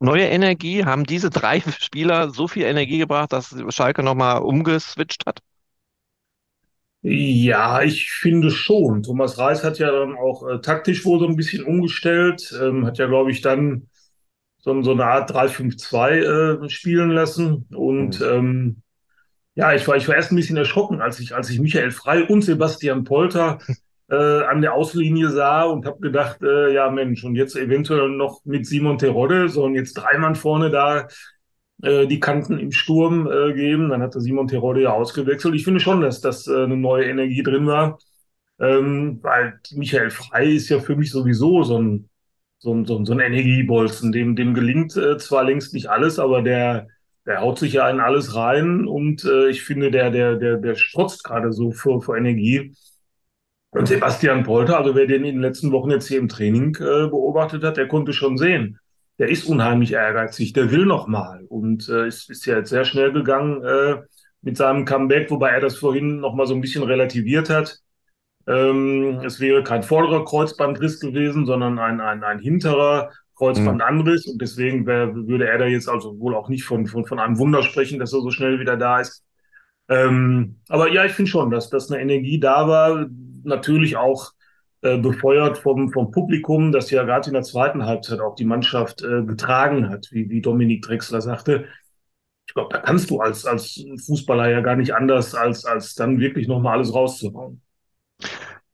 neue 0.00 0.26
Energie? 0.26 0.84
Haben 0.84 1.04
diese 1.04 1.30
drei 1.30 1.60
Spieler 1.80 2.30
so 2.30 2.48
viel 2.48 2.64
Energie 2.64 2.98
gebracht, 2.98 3.32
dass 3.32 3.54
Schalke 3.70 4.02
nochmal 4.02 4.42
umgeswitcht 4.42 5.26
hat? 5.26 5.40
Ja, 7.02 7.82
ich 7.82 8.10
finde 8.10 8.50
schon. 8.50 9.02
Thomas 9.02 9.36
Reis 9.36 9.62
hat 9.62 9.78
ja 9.78 9.90
dann 9.90 10.16
auch 10.16 10.48
äh, 10.48 10.60
taktisch 10.60 11.04
wohl 11.04 11.18
so 11.18 11.26
ein 11.26 11.36
bisschen 11.36 11.62
umgestellt, 11.62 12.50
ähm, 12.58 12.86
hat 12.86 12.96
ja, 12.96 13.06
glaube 13.06 13.30
ich, 13.30 13.42
dann 13.42 13.90
so, 14.56 14.80
so 14.80 14.92
eine 14.92 15.04
Art 15.04 15.30
3-5-2 15.30 16.64
äh, 16.64 16.70
spielen 16.70 17.10
lassen 17.10 17.66
und 17.74 18.20
mhm. 18.20 18.26
ähm, 18.26 18.82
ja, 19.54 19.72
ich 19.74 19.86
war, 19.86 19.96
ich 19.96 20.08
war 20.08 20.16
erst 20.16 20.32
ein 20.32 20.36
bisschen 20.36 20.56
erschrocken, 20.56 21.00
als 21.00 21.20
ich, 21.20 21.34
als 21.34 21.48
ich 21.50 21.60
Michael 21.60 21.90
Frei 21.90 22.24
und 22.24 22.42
Sebastian 22.42 23.04
Polter 23.04 23.58
äh, 24.10 24.42
an 24.42 24.60
der 24.60 24.74
Außenlinie 24.74 25.30
sah 25.30 25.62
und 25.64 25.86
habe 25.86 26.00
gedacht, 26.00 26.42
äh, 26.42 26.72
ja 26.74 26.90
Mensch, 26.90 27.24
und 27.24 27.36
jetzt 27.36 27.56
eventuell 27.56 28.08
noch 28.10 28.44
mit 28.44 28.66
Simon 28.66 28.98
Terodde, 28.98 29.48
sollen 29.48 29.74
jetzt 29.74 29.94
drei 29.94 30.18
Mann 30.18 30.34
vorne 30.34 30.70
da 30.70 31.08
äh, 31.82 32.06
die 32.06 32.20
Kanten 32.20 32.58
im 32.58 32.72
Sturm 32.72 33.28
äh, 33.30 33.52
geben. 33.54 33.90
Dann 33.90 34.02
hat 34.02 34.14
der 34.14 34.20
Simon 34.22 34.48
Terodde 34.48 34.82
ja 34.82 34.92
ausgewechselt. 34.92 35.54
Ich 35.54 35.64
finde 35.64 35.80
schon, 35.80 36.00
dass 36.00 36.20
das 36.20 36.46
äh, 36.46 36.64
eine 36.64 36.76
neue 36.76 37.06
Energie 37.06 37.42
drin 37.42 37.66
war, 37.66 37.98
ähm, 38.60 39.18
weil 39.22 39.60
Michael 39.72 40.10
Frei 40.10 40.46
ist 40.52 40.68
ja 40.68 40.80
für 40.80 40.96
mich 40.96 41.10
sowieso 41.10 41.62
so 41.64 41.78
ein, 41.78 42.08
so 42.58 42.72
ein, 42.74 42.84
so 42.86 42.98
ein, 42.98 43.04
so 43.04 43.12
ein 43.12 43.20
Energiebolzen. 43.20 44.12
Dem, 44.12 44.36
dem 44.36 44.54
gelingt 44.54 44.96
äh, 44.96 45.16
zwar 45.18 45.44
längst 45.44 45.74
nicht 45.74 45.88
alles, 45.88 46.18
aber 46.18 46.42
der 46.42 46.88
der 47.26 47.40
haut 47.40 47.58
sich 47.58 47.74
ja 47.74 47.88
in 47.88 48.00
alles 48.00 48.34
rein 48.34 48.86
und 48.86 49.24
äh, 49.24 49.48
ich 49.48 49.62
finde, 49.62 49.90
der, 49.90 50.10
der, 50.10 50.36
der, 50.36 50.56
der 50.56 50.74
strotzt 50.74 51.24
gerade 51.24 51.52
so 51.52 51.72
vor, 51.72 52.02
vor 52.02 52.16
Energie. 52.16 52.74
Und 53.70 53.88
Sebastian 53.88 54.44
Polter, 54.44 54.78
also 54.78 54.94
wer 54.94 55.06
den 55.06 55.24
in 55.24 55.36
den 55.36 55.42
letzten 55.42 55.72
Wochen 55.72 55.90
jetzt 55.90 56.06
hier 56.06 56.18
im 56.18 56.28
Training 56.28 56.76
äh, 56.76 57.08
beobachtet 57.08 57.64
hat, 57.64 57.76
der 57.76 57.88
konnte 57.88 58.12
schon 58.12 58.38
sehen, 58.38 58.78
der 59.18 59.28
ist 59.28 59.46
unheimlich 59.46 59.92
ehrgeizig, 59.92 60.52
der 60.52 60.70
will 60.70 60.86
noch 60.86 61.06
mal 61.06 61.44
und 61.48 61.88
äh, 61.88 62.06
ist, 62.06 62.30
ist 62.30 62.46
ja 62.46 62.56
jetzt 62.58 62.70
sehr 62.70 62.84
schnell 62.84 63.12
gegangen 63.12 63.64
äh, 63.64 64.02
mit 64.42 64.56
seinem 64.56 64.84
Comeback, 64.84 65.30
wobei 65.30 65.50
er 65.50 65.60
das 65.60 65.76
vorhin 65.76 66.20
noch 66.20 66.34
mal 66.34 66.46
so 66.46 66.54
ein 66.54 66.60
bisschen 66.60 66.84
relativiert 66.84 67.50
hat. 67.50 67.78
Ähm, 68.46 69.22
es 69.24 69.40
wäre 69.40 69.64
kein 69.64 69.82
vorderer 69.82 70.24
Kreuzbandriss 70.24 71.00
gewesen, 71.00 71.46
sondern 71.46 71.78
ein, 71.78 72.00
ein, 72.00 72.22
ein 72.22 72.38
hinterer 72.38 73.10
Kreuzbandanriss 73.36 74.26
mhm. 74.26 74.32
und 74.32 74.42
deswegen 74.42 74.86
wär, 74.86 75.14
würde 75.14 75.48
er 75.48 75.58
da 75.58 75.66
jetzt 75.66 75.88
also 75.88 76.18
wohl 76.20 76.34
auch 76.34 76.48
nicht 76.48 76.64
von, 76.64 76.86
von, 76.86 77.04
von 77.04 77.18
einem 77.18 77.38
Wunder 77.38 77.62
sprechen, 77.62 77.98
dass 77.98 78.12
er 78.12 78.20
so 78.20 78.30
schnell 78.30 78.60
wieder 78.60 78.76
da 78.76 79.00
ist. 79.00 79.24
Ähm, 79.88 80.56
aber 80.68 80.90
ja, 80.90 81.04
ich 81.04 81.12
finde 81.12 81.30
schon, 81.30 81.50
dass, 81.50 81.68
dass 81.68 81.90
eine 81.90 82.00
Energie 82.00 82.40
da 82.40 82.68
war, 82.68 83.06
natürlich 83.42 83.96
auch 83.96 84.32
äh, 84.80 84.98
befeuert 84.98 85.58
vom, 85.58 85.92
vom 85.92 86.10
Publikum, 86.10 86.72
das 86.72 86.90
ja 86.90 87.04
gerade 87.04 87.28
in 87.28 87.34
der 87.34 87.42
zweiten 87.42 87.84
Halbzeit 87.84 88.20
auch 88.20 88.34
die 88.34 88.44
Mannschaft 88.44 89.02
äh, 89.02 89.22
getragen 89.22 89.90
hat, 89.90 90.08
wie, 90.10 90.28
wie 90.30 90.40
Dominik 90.40 90.82
Drexler 90.82 91.20
sagte. 91.20 91.66
Ich 92.46 92.54
glaube, 92.54 92.68
da 92.72 92.80
kannst 92.80 93.10
du 93.10 93.20
als, 93.20 93.46
als 93.46 93.82
Fußballer 94.06 94.50
ja 94.50 94.60
gar 94.60 94.76
nicht 94.76 94.94
anders, 94.94 95.34
als, 95.34 95.64
als 95.64 95.94
dann 95.94 96.20
wirklich 96.20 96.48
nochmal 96.48 96.74
alles 96.74 96.94
rauszuhauen. 96.94 97.62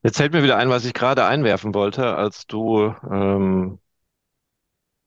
Jetzt 0.02 0.16
fällt 0.16 0.32
mir 0.32 0.42
wieder 0.42 0.56
ein, 0.56 0.70
was 0.70 0.84
ich 0.84 0.94
gerade 0.94 1.26
einwerfen 1.26 1.74
wollte, 1.74 2.16
als 2.16 2.46
du 2.46 2.94
ähm, 3.10 3.78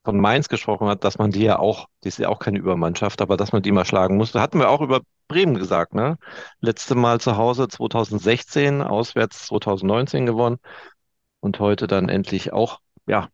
von 0.04 0.20
Mainz 0.20 0.50
gesprochen 0.50 0.88
hast, 0.88 1.04
dass 1.04 1.18
man 1.18 1.32
die 1.32 1.44
ja 1.44 1.60
auch, 1.60 1.88
die 2.04 2.10
ist 2.10 2.20
ja 2.20 2.30
auch 2.30 2.40
keine 2.40 2.60
Übermannschaft, 2.60 3.22
aber 3.22 3.38
dass 3.38 3.52
man 3.54 3.62
die 3.62 3.72
mal 3.72 3.86
schlagen 3.86 4.18
musste. 4.18 4.42
Hatten 4.42 4.60
wir 4.60 4.70
auch 4.70 4.82
über 4.82 5.02
Bremen 5.28 5.56
gesagt, 5.58 5.94
ne? 5.94 6.18
Letzte 6.60 6.96
Mal 6.96 7.20
zu 7.22 7.38
Hause 7.38 7.68
2016, 7.68 8.82
auswärts 8.82 9.48
2019 9.48 10.26
gewonnen 10.26 10.58
und 11.40 11.60
heute 11.60 11.88
dann 11.88 12.10
endlich 12.10 12.54
auch, 12.54 12.80
ja, 13.08 13.30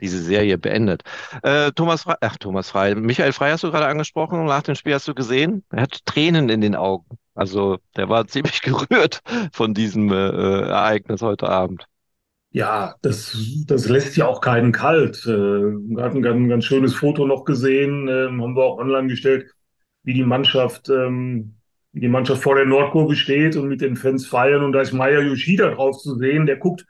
diese 0.00 0.22
Serie 0.22 0.58
beendet. 0.58 1.02
Äh, 1.42 1.72
Thomas 1.72 2.02
Frei, 2.02 2.16
ach, 2.20 2.36
Thomas 2.38 2.70
Frei, 2.70 2.94
Michael 2.94 3.32
Frei 3.32 3.52
hast 3.52 3.64
du 3.64 3.70
gerade 3.70 3.86
angesprochen. 3.86 4.44
Nach 4.44 4.62
dem 4.62 4.74
Spiel 4.74 4.94
hast 4.94 5.08
du 5.08 5.14
gesehen, 5.14 5.64
er 5.70 5.82
hat 5.82 6.04
Tränen 6.04 6.48
in 6.48 6.60
den 6.60 6.74
Augen. 6.76 7.18
Also 7.34 7.78
der 7.96 8.08
war 8.08 8.26
ziemlich 8.28 8.62
gerührt 8.62 9.20
von 9.52 9.74
diesem 9.74 10.12
äh, 10.12 10.62
Ereignis 10.68 11.22
heute 11.22 11.48
Abend. 11.48 11.86
Ja, 12.54 12.94
das, 13.02 13.36
das 13.66 13.88
lässt 13.88 14.16
ja 14.16 14.26
auch 14.28 14.40
keinen 14.40 14.70
kalt. 14.70 15.26
Äh, 15.26 15.28
wir 15.30 16.04
hatten 16.04 16.24
ein 16.24 16.48
ganz, 16.48 16.64
schönes 16.64 16.94
Foto 16.94 17.26
noch 17.26 17.44
gesehen, 17.44 18.06
ähm, 18.06 18.40
haben 18.40 18.54
wir 18.54 18.62
auch 18.62 18.78
online 18.78 19.08
gestellt, 19.08 19.50
wie 20.04 20.14
die 20.14 20.22
Mannschaft, 20.22 20.88
ähm, 20.88 21.56
wie 21.92 21.98
die 22.00 22.08
Mannschaft 22.08 22.44
vor 22.44 22.54
der 22.54 22.64
Nordkurve 22.66 23.16
steht 23.16 23.56
und 23.56 23.66
mit 23.66 23.80
den 23.80 23.96
Fans 23.96 24.28
feiern. 24.28 24.62
Und 24.62 24.72
da 24.72 24.82
ist 24.82 24.92
Maya 24.92 25.20
Yoshida 25.20 25.70
drauf 25.70 25.98
zu 25.98 26.16
sehen, 26.16 26.46
der 26.46 26.56
guckt, 26.56 26.86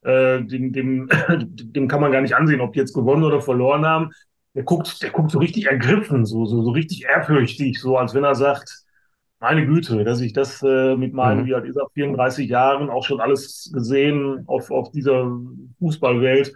äh, 0.00 0.42
dem, 0.44 0.72
dem, 0.72 1.10
dem 1.46 1.88
kann 1.88 2.00
man 2.00 2.10
gar 2.12 2.22
nicht 2.22 2.34
ansehen, 2.34 2.62
ob 2.62 2.72
die 2.72 2.78
jetzt 2.78 2.94
gewonnen 2.94 3.24
oder 3.24 3.42
verloren 3.42 3.84
haben. 3.84 4.12
Der 4.54 4.62
guckt, 4.62 5.02
der 5.02 5.10
guckt 5.10 5.30
so 5.30 5.40
richtig 5.40 5.66
ergriffen, 5.66 6.24
so, 6.24 6.46
so, 6.46 6.62
so 6.62 6.70
richtig 6.70 7.04
ehrfürchtig, 7.04 7.78
so 7.78 7.98
als 7.98 8.14
wenn 8.14 8.24
er 8.24 8.34
sagt, 8.34 8.82
meine 9.42 9.66
Güte, 9.66 10.04
dass 10.04 10.20
ich 10.22 10.32
das 10.32 10.62
äh, 10.62 10.96
mit 10.96 11.12
meinen, 11.14 11.42
Mhm. 11.42 11.46
wie 11.46 11.54
alt 11.54 11.66
ist 11.66 11.76
er, 11.76 11.88
34 11.94 12.48
Jahren 12.48 12.88
auch 12.90 13.04
schon 13.04 13.20
alles 13.20 13.70
gesehen 13.74 14.44
auf, 14.46 14.70
auf 14.70 14.90
dieser 14.92 15.30
Fußballwelt, 15.80 16.54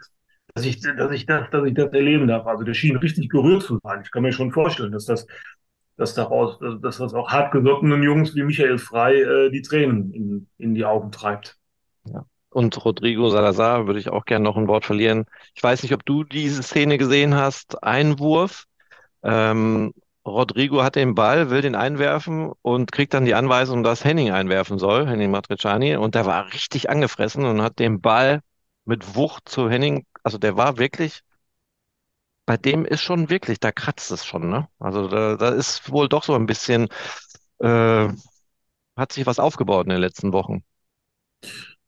dass 0.55 0.65
ich, 0.65 0.81
dass 0.81 1.11
ich 1.13 1.27
das, 1.27 1.51
dass 1.51 1.67
ich 1.67 1.75
das 1.75 1.93
erleben 1.93 2.29
darf. 2.29 2.47
Also 2.47 2.65
der 2.65 2.75
schien 2.75 2.97
richtig 2.97 3.29
gerührt 3.29 3.63
zu 3.65 3.79
sein. 3.83 4.01
Ich 4.05 4.11
kann 4.11 4.23
mir 4.23 4.33
schon 4.33 4.53
vorstellen, 4.53 4.93
dass 4.93 5.05
das, 5.05 5.27
dass 5.99 6.15
daraus, 6.15 6.59
dass 6.81 6.99
das 6.99 7.13
auch 7.13 7.31
hartgesottenen 7.31 8.03
Jungs 8.03 8.35
wie 8.35 8.45
Michael 8.45 8.79
Frei 8.79 9.17
äh, 9.21 9.51
die 9.51 9.63
Tränen 9.63 10.13
in, 10.15 10.49
in 10.59 10.75
die 10.75 10.85
Augen 10.85 11.11
treibt. 11.11 11.57
Ja. 12.05 12.25
Und 12.51 12.83
Rodrigo 12.85 13.29
Salazar 13.29 13.87
würde 13.87 13.99
ich 14.01 14.09
auch 14.09 14.25
gerne 14.25 14.45
noch 14.45 14.57
ein 14.57 14.69
Wort 14.69 14.87
verlieren. 14.87 15.27
Ich 15.55 15.63
weiß 15.63 15.83
nicht, 15.83 15.93
ob 15.93 16.07
du 16.07 16.25
diese 16.25 16.63
Szene 16.63 16.97
gesehen 16.97 17.35
hast. 17.35 17.83
Einwurf. 17.83 18.65
Ähm, 19.23 19.93
Rodrigo 20.27 20.83
hat 20.83 20.97
den 20.97 21.15
Ball, 21.15 21.51
will 21.51 21.63
den 21.63 21.75
einwerfen 21.77 22.53
und 22.63 22.93
kriegt 22.93 23.15
dann 23.15 23.25
die 23.25 23.35
Anweisung, 23.35 23.83
dass 23.85 24.05
Henning 24.05 24.33
einwerfen 24.33 24.79
soll, 24.79 25.07
Henning 25.09 25.31
Matriciani. 25.31 25.97
Und 25.97 26.15
der 26.15 26.27
war 26.27 26.53
richtig 26.53 26.91
angefressen 26.91 27.45
und 27.45 27.63
hat 27.63 27.79
den 27.79 28.01
Ball 28.01 28.41
mit 28.85 29.15
Wucht 29.17 29.49
zu 29.49 29.71
Henning, 29.71 30.05
also 30.23 30.39
der 30.39 30.57
war 30.57 30.79
wirklich, 30.79 31.23
bei 32.47 32.57
dem 32.57 32.85
ist 32.85 33.03
schon 33.03 33.29
wirklich, 33.31 33.59
da 33.61 33.73
kratzt 33.73 34.11
es 34.13 34.25
schon, 34.25 34.49
ne? 34.51 34.69
Also 34.79 35.09
da, 35.09 35.37
da 35.37 35.49
ist 35.51 35.91
wohl 35.91 36.09
doch 36.09 36.23
so 36.25 36.35
ein 36.35 36.47
bisschen, 36.47 36.89
äh, 37.61 38.09
hat 38.97 39.13
sich 39.13 39.27
was 39.27 39.39
aufgebaut 39.41 39.87
in 39.87 39.91
den 39.91 40.01
letzten 40.01 40.33
Wochen. 40.33 40.65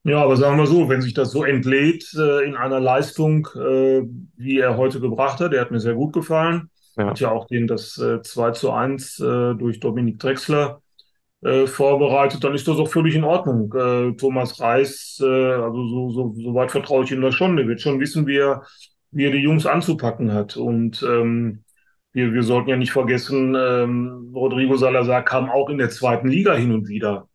Ja, 0.03 0.23
aber 0.23 0.37
sagen 0.37 0.57
wir 0.57 0.65
so, 0.65 0.87
wenn 0.89 1.01
sich 1.01 1.13
das 1.13 1.31
so 1.31 1.43
entlädt 1.43 2.13
äh, 2.17 2.45
in 2.45 2.55
einer 2.55 2.79
Leistung, 2.79 3.47
äh, 3.55 4.01
wie 4.37 4.59
er 4.59 4.77
heute 4.77 4.99
gebracht 5.01 5.39
hat, 5.41 5.51
der 5.51 5.61
hat 5.61 5.71
mir 5.71 5.79
sehr 5.79 5.93
gut 5.93 6.13
gefallen. 6.13 6.69
Ja. 6.99 7.07
Hat 7.07 7.19
ja 7.21 7.31
auch 7.31 7.47
den 7.47 7.65
das 7.65 7.97
äh, 7.97 8.21
2 8.21 8.51
zu 8.51 8.71
1 8.71 9.19
äh, 9.19 9.55
durch 9.55 9.79
Dominik 9.79 10.19
Drexler 10.19 10.81
äh, 11.41 11.65
vorbereitet, 11.65 12.43
dann 12.43 12.53
ist 12.53 12.67
das 12.67 12.77
auch 12.77 12.89
völlig 12.89 13.15
in 13.15 13.23
Ordnung. 13.23 13.73
Äh, 13.73 14.15
Thomas 14.17 14.59
Reis, 14.59 15.17
äh, 15.23 15.25
also 15.25 15.87
so, 15.87 16.09
so, 16.11 16.35
so 16.35 16.53
weit 16.53 16.71
vertraue 16.71 17.05
ich 17.05 17.11
ihm 17.11 17.21
da 17.21 17.31
schon. 17.31 17.55
Der 17.55 17.67
wird 17.67 17.79
schon 17.79 18.01
wissen, 18.01 18.27
wie 18.27 18.37
er, 18.37 18.63
wie 19.11 19.23
er 19.23 19.31
die 19.31 19.37
Jungs 19.37 19.65
anzupacken 19.65 20.33
hat. 20.33 20.57
Und 20.57 21.01
ähm, 21.03 21.63
wir, 22.11 22.33
wir 22.33 22.43
sollten 22.43 22.69
ja 22.69 22.75
nicht 22.75 22.91
vergessen, 22.91 23.55
ähm, 23.57 24.31
Rodrigo 24.35 24.75
Salazar 24.75 25.23
kam 25.23 25.49
auch 25.49 25.69
in 25.69 25.77
der 25.77 25.89
zweiten 25.89 26.27
Liga 26.27 26.53
hin 26.53 26.73
und 26.73 26.89
wieder 26.89 27.29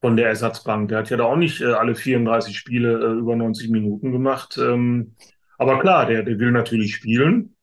von 0.00 0.16
der 0.16 0.26
Ersatzbank. 0.26 0.88
Der 0.88 0.98
hat 0.98 1.10
ja 1.10 1.16
da 1.16 1.24
auch 1.24 1.36
nicht 1.36 1.60
äh, 1.60 1.72
alle 1.72 1.94
34 1.94 2.58
Spiele 2.58 2.98
äh, 2.98 3.12
über 3.12 3.36
90 3.36 3.70
Minuten 3.70 4.10
gemacht. 4.10 4.58
Ähm, 4.60 5.14
aber 5.58 5.78
klar, 5.78 6.06
der, 6.06 6.24
der 6.24 6.40
will 6.40 6.50
natürlich 6.50 6.96
spielen. 6.96 7.53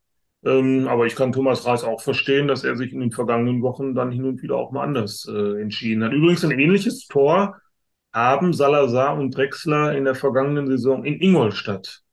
Ähm, 0.43 0.87
aber 0.87 1.05
ich 1.05 1.15
kann 1.15 1.31
Thomas 1.31 1.65
Reis 1.65 1.83
auch 1.83 2.01
verstehen, 2.01 2.47
dass 2.47 2.63
er 2.63 2.75
sich 2.75 2.93
in 2.93 2.99
den 2.99 3.11
vergangenen 3.11 3.61
Wochen 3.61 3.93
dann 3.95 4.11
hin 4.11 4.25
und 4.25 4.41
wieder 4.41 4.55
auch 4.57 4.71
mal 4.71 4.83
anders 4.83 5.27
äh, 5.31 5.61
entschieden 5.61 6.03
hat. 6.03 6.13
Übrigens 6.13 6.43
ein 6.43 6.51
ähnliches 6.51 7.07
Tor 7.07 7.57
haben 8.13 8.53
Salazar 8.53 9.17
und 9.17 9.35
Drexler 9.35 9.95
in 9.97 10.05
der 10.05 10.15
vergangenen 10.15 10.67
Saison 10.67 11.05
in 11.05 11.21
Ingolstadt 11.21 12.03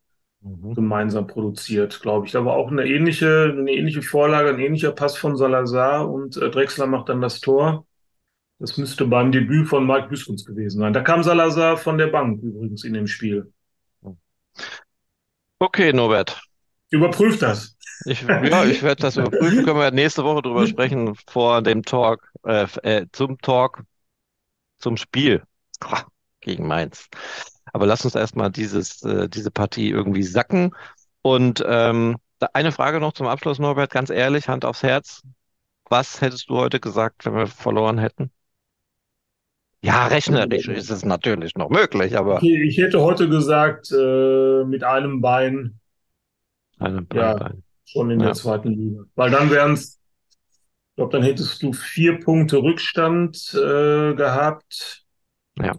Mhm. 0.42 0.74
gemeinsam 0.74 1.26
produziert, 1.26 2.00
glaube 2.02 2.26
ich. 2.26 2.32
Da 2.32 2.44
war 2.44 2.54
auch 2.54 2.70
eine 2.70 2.86
ähnliche, 2.86 3.54
eine 3.58 3.72
ähnliche 3.72 4.02
Vorlage, 4.02 4.50
ein 4.50 4.58
ähnlicher 4.60 4.92
Pass 4.92 5.16
von 5.16 5.36
Salazar 5.36 6.10
und 6.10 6.36
äh, 6.36 6.50
Drexler 6.50 6.86
macht 6.86 7.08
dann 7.08 7.20
das 7.20 7.40
Tor. 7.40 7.86
Das 8.60 8.78
müsste 8.78 9.06
beim 9.06 9.32
Debüt 9.32 9.68
von 9.68 9.86
Mike 9.86 10.08
Büskens 10.08 10.44
gewesen 10.46 10.80
sein. 10.80 10.92
Da 10.92 11.02
kam 11.02 11.22
Salazar 11.24 11.76
von 11.78 11.98
der 11.98 12.08
Bank 12.08 12.42
übrigens 12.42 12.84
in 12.84 12.94
dem 12.94 13.06
Spiel. 13.08 13.52
Okay, 15.60 15.92
Norbert. 15.92 16.40
Überprüft 16.90 17.40
das. 17.42 17.77
Ich, 18.04 18.22
ja, 18.22 18.64
ich 18.64 18.82
werde 18.82 19.02
das 19.02 19.16
überprüfen. 19.16 19.64
Können 19.64 19.78
wir 19.78 19.90
nächste 19.90 20.24
Woche 20.24 20.42
drüber 20.42 20.66
sprechen 20.66 21.14
vor 21.26 21.62
dem 21.62 21.82
Talk, 21.84 22.30
äh, 22.44 22.66
äh, 22.82 23.06
zum 23.12 23.38
Talk, 23.38 23.82
zum 24.78 24.96
Spiel 24.96 25.42
gegen 26.40 26.66
Mainz. 26.66 27.08
Aber 27.72 27.86
lass 27.86 28.04
uns 28.04 28.14
erstmal 28.14 28.50
dieses, 28.50 29.02
äh, 29.02 29.28
diese 29.28 29.50
Partie 29.50 29.90
irgendwie 29.90 30.22
sacken. 30.22 30.74
Und 31.22 31.62
ähm, 31.66 32.16
eine 32.52 32.72
Frage 32.72 33.00
noch 33.00 33.12
zum 33.12 33.26
Abschluss, 33.26 33.58
Norbert, 33.58 33.90
ganz 33.90 34.10
ehrlich, 34.10 34.48
Hand 34.48 34.64
aufs 34.64 34.82
Herz. 34.82 35.22
Was 35.88 36.20
hättest 36.20 36.48
du 36.50 36.56
heute 36.56 36.80
gesagt, 36.80 37.24
wenn 37.26 37.34
wir 37.34 37.46
verloren 37.46 37.98
hätten? 37.98 38.30
Ja, 39.80 40.06
rechnerisch 40.08 40.68
ist 40.68 40.90
es 40.90 41.04
natürlich 41.04 41.54
noch 41.54 41.70
möglich, 41.70 42.16
aber 42.18 42.36
Okay, 42.36 42.62
ich 42.62 42.78
hätte 42.78 43.00
heute 43.00 43.28
gesagt, 43.28 43.92
äh, 43.92 44.64
mit 44.64 44.82
einem 44.82 45.20
Bein, 45.20 45.78
eine, 46.78 46.98
ein 46.98 47.08
ja, 47.12 47.34
Bein. 47.34 47.62
Schon 47.92 48.10
in 48.10 48.22
der 48.22 48.32
Ja, 48.32 48.34
zweiten 48.34 48.70
Liga. 48.72 49.04
Weil 49.14 49.30
dann 49.30 49.50
wären 49.50 49.72
es, 49.74 49.98
ich 50.90 50.96
glaube, 50.96 51.12
dann 51.12 51.22
hättest 51.24 51.62
du 51.62 51.72
vier 51.72 52.20
Punkte 52.20 52.58
Rückstand 52.58 53.54
äh, 53.54 54.14
gehabt. 54.14 55.06
ja, 55.56 55.78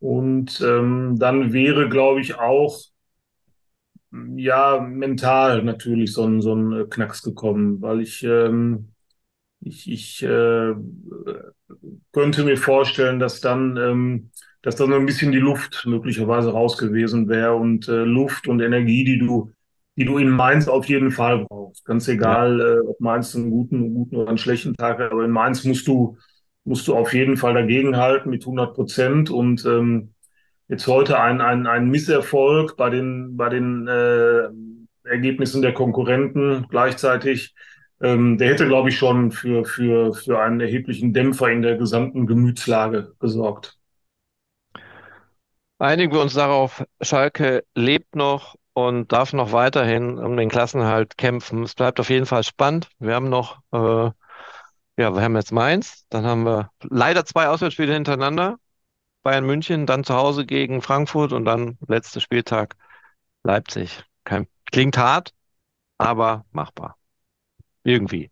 Und 0.00 0.60
ähm, 0.60 1.16
dann 1.18 1.52
wäre, 1.52 1.88
glaube 1.88 2.20
ich, 2.20 2.36
auch 2.36 2.78
ja 4.36 4.80
mental 4.80 5.62
natürlich 5.62 6.12
so 6.12 6.24
ein, 6.26 6.40
so 6.40 6.54
ein 6.54 6.72
äh, 6.72 6.84
Knacks 6.88 7.22
gekommen, 7.22 7.80
weil 7.82 8.00
ich, 8.00 8.22
ähm, 8.24 8.92
ich, 9.60 9.90
ich 9.90 10.22
äh, 10.24 10.74
könnte 12.12 12.44
mir 12.44 12.56
vorstellen, 12.56 13.18
dass 13.18 13.40
dann, 13.40 13.76
ähm, 13.76 14.30
dass 14.62 14.76
dann 14.76 14.88
so 14.90 14.96
ein 14.96 15.06
bisschen 15.06 15.32
die 15.32 15.38
Luft 15.38 15.84
möglicherweise 15.86 16.50
raus 16.52 16.78
gewesen 16.78 17.28
wäre 17.28 17.54
und 17.54 17.88
äh, 17.88 18.04
Luft 18.04 18.48
und 18.48 18.60
Energie, 18.60 19.04
die 19.04 19.18
du, 19.18 19.52
die 19.98 20.04
du 20.04 20.16
in 20.18 20.30
Mainz 20.30 20.68
auf 20.68 20.88
jeden 20.88 21.10
Fall 21.10 21.44
brauchst. 21.44 21.84
Ganz 21.84 22.06
ja. 22.06 22.14
egal, 22.14 22.60
äh, 22.60 22.88
ob 22.88 23.00
Mainz 23.00 23.34
einen 23.34 23.50
guten, 23.50 23.76
einen 23.78 23.94
guten 23.94 24.16
oder 24.16 24.28
einen 24.28 24.38
schlechten 24.38 24.76
Tag 24.76 25.00
hat, 25.00 25.10
aber 25.10 25.24
in 25.24 25.32
Mainz 25.32 25.64
musst 25.64 25.88
du, 25.88 26.16
musst 26.62 26.86
du 26.86 26.94
auf 26.94 27.12
jeden 27.12 27.36
Fall 27.36 27.54
dagegenhalten 27.54 28.30
mit 28.30 28.42
100 28.42 28.74
Prozent 28.74 29.28
und 29.28 29.64
ähm, 29.66 30.14
jetzt 30.68 30.86
heute 30.86 31.18
ein, 31.18 31.40
ein, 31.40 31.66
ein 31.66 31.88
Misserfolg 31.90 32.76
bei 32.76 32.90
den, 32.90 33.36
bei 33.36 33.48
den 33.48 33.88
äh, 33.88 34.44
Ergebnissen 35.02 35.62
der 35.62 35.74
Konkurrenten 35.74 36.66
gleichzeitig, 36.70 37.56
ähm, 38.00 38.38
der 38.38 38.50
hätte, 38.50 38.68
glaube 38.68 38.90
ich, 38.90 38.96
schon 38.96 39.32
für, 39.32 39.64
für, 39.64 40.14
für 40.14 40.38
einen 40.40 40.60
erheblichen 40.60 41.12
Dämpfer 41.12 41.50
in 41.50 41.62
der 41.62 41.76
gesamten 41.76 42.28
Gemütslage 42.28 43.14
gesorgt. 43.18 43.76
Einigen 45.80 46.12
wir 46.12 46.20
uns 46.20 46.34
darauf, 46.34 46.84
Schalke 47.00 47.64
lebt 47.74 48.14
noch 48.14 48.54
und 48.86 49.12
darf 49.12 49.32
noch 49.32 49.52
weiterhin 49.52 50.18
um 50.18 50.36
den 50.36 50.48
Klassenerhalt 50.48 51.18
kämpfen. 51.18 51.62
Es 51.64 51.74
bleibt 51.74 52.00
auf 52.00 52.10
jeden 52.10 52.26
Fall 52.26 52.44
spannend. 52.44 52.88
Wir 52.98 53.14
haben 53.14 53.28
noch, 53.28 53.60
äh, 53.72 54.10
ja, 54.96 55.14
wir 55.14 55.22
haben 55.22 55.36
jetzt 55.36 55.52
Mainz, 55.52 56.06
dann 56.10 56.26
haben 56.26 56.44
wir 56.44 56.70
leider 56.82 57.24
zwei 57.24 57.48
Auswärtsspiele 57.48 57.94
hintereinander. 57.94 58.58
Bayern 59.24 59.46
München, 59.46 59.86
dann 59.86 60.04
zu 60.04 60.14
Hause 60.14 60.46
gegen 60.46 60.82
Frankfurt 60.82 61.32
und 61.32 61.44
dann 61.46 61.78
letzter 61.88 62.20
Spieltag 62.20 62.76
Leipzig. 63.44 64.04
Kein, 64.24 64.48
klingt 64.72 64.98
hart, 64.98 65.32
aber 65.98 66.46
machbar. 66.52 66.96
Irgendwie. 67.84 68.30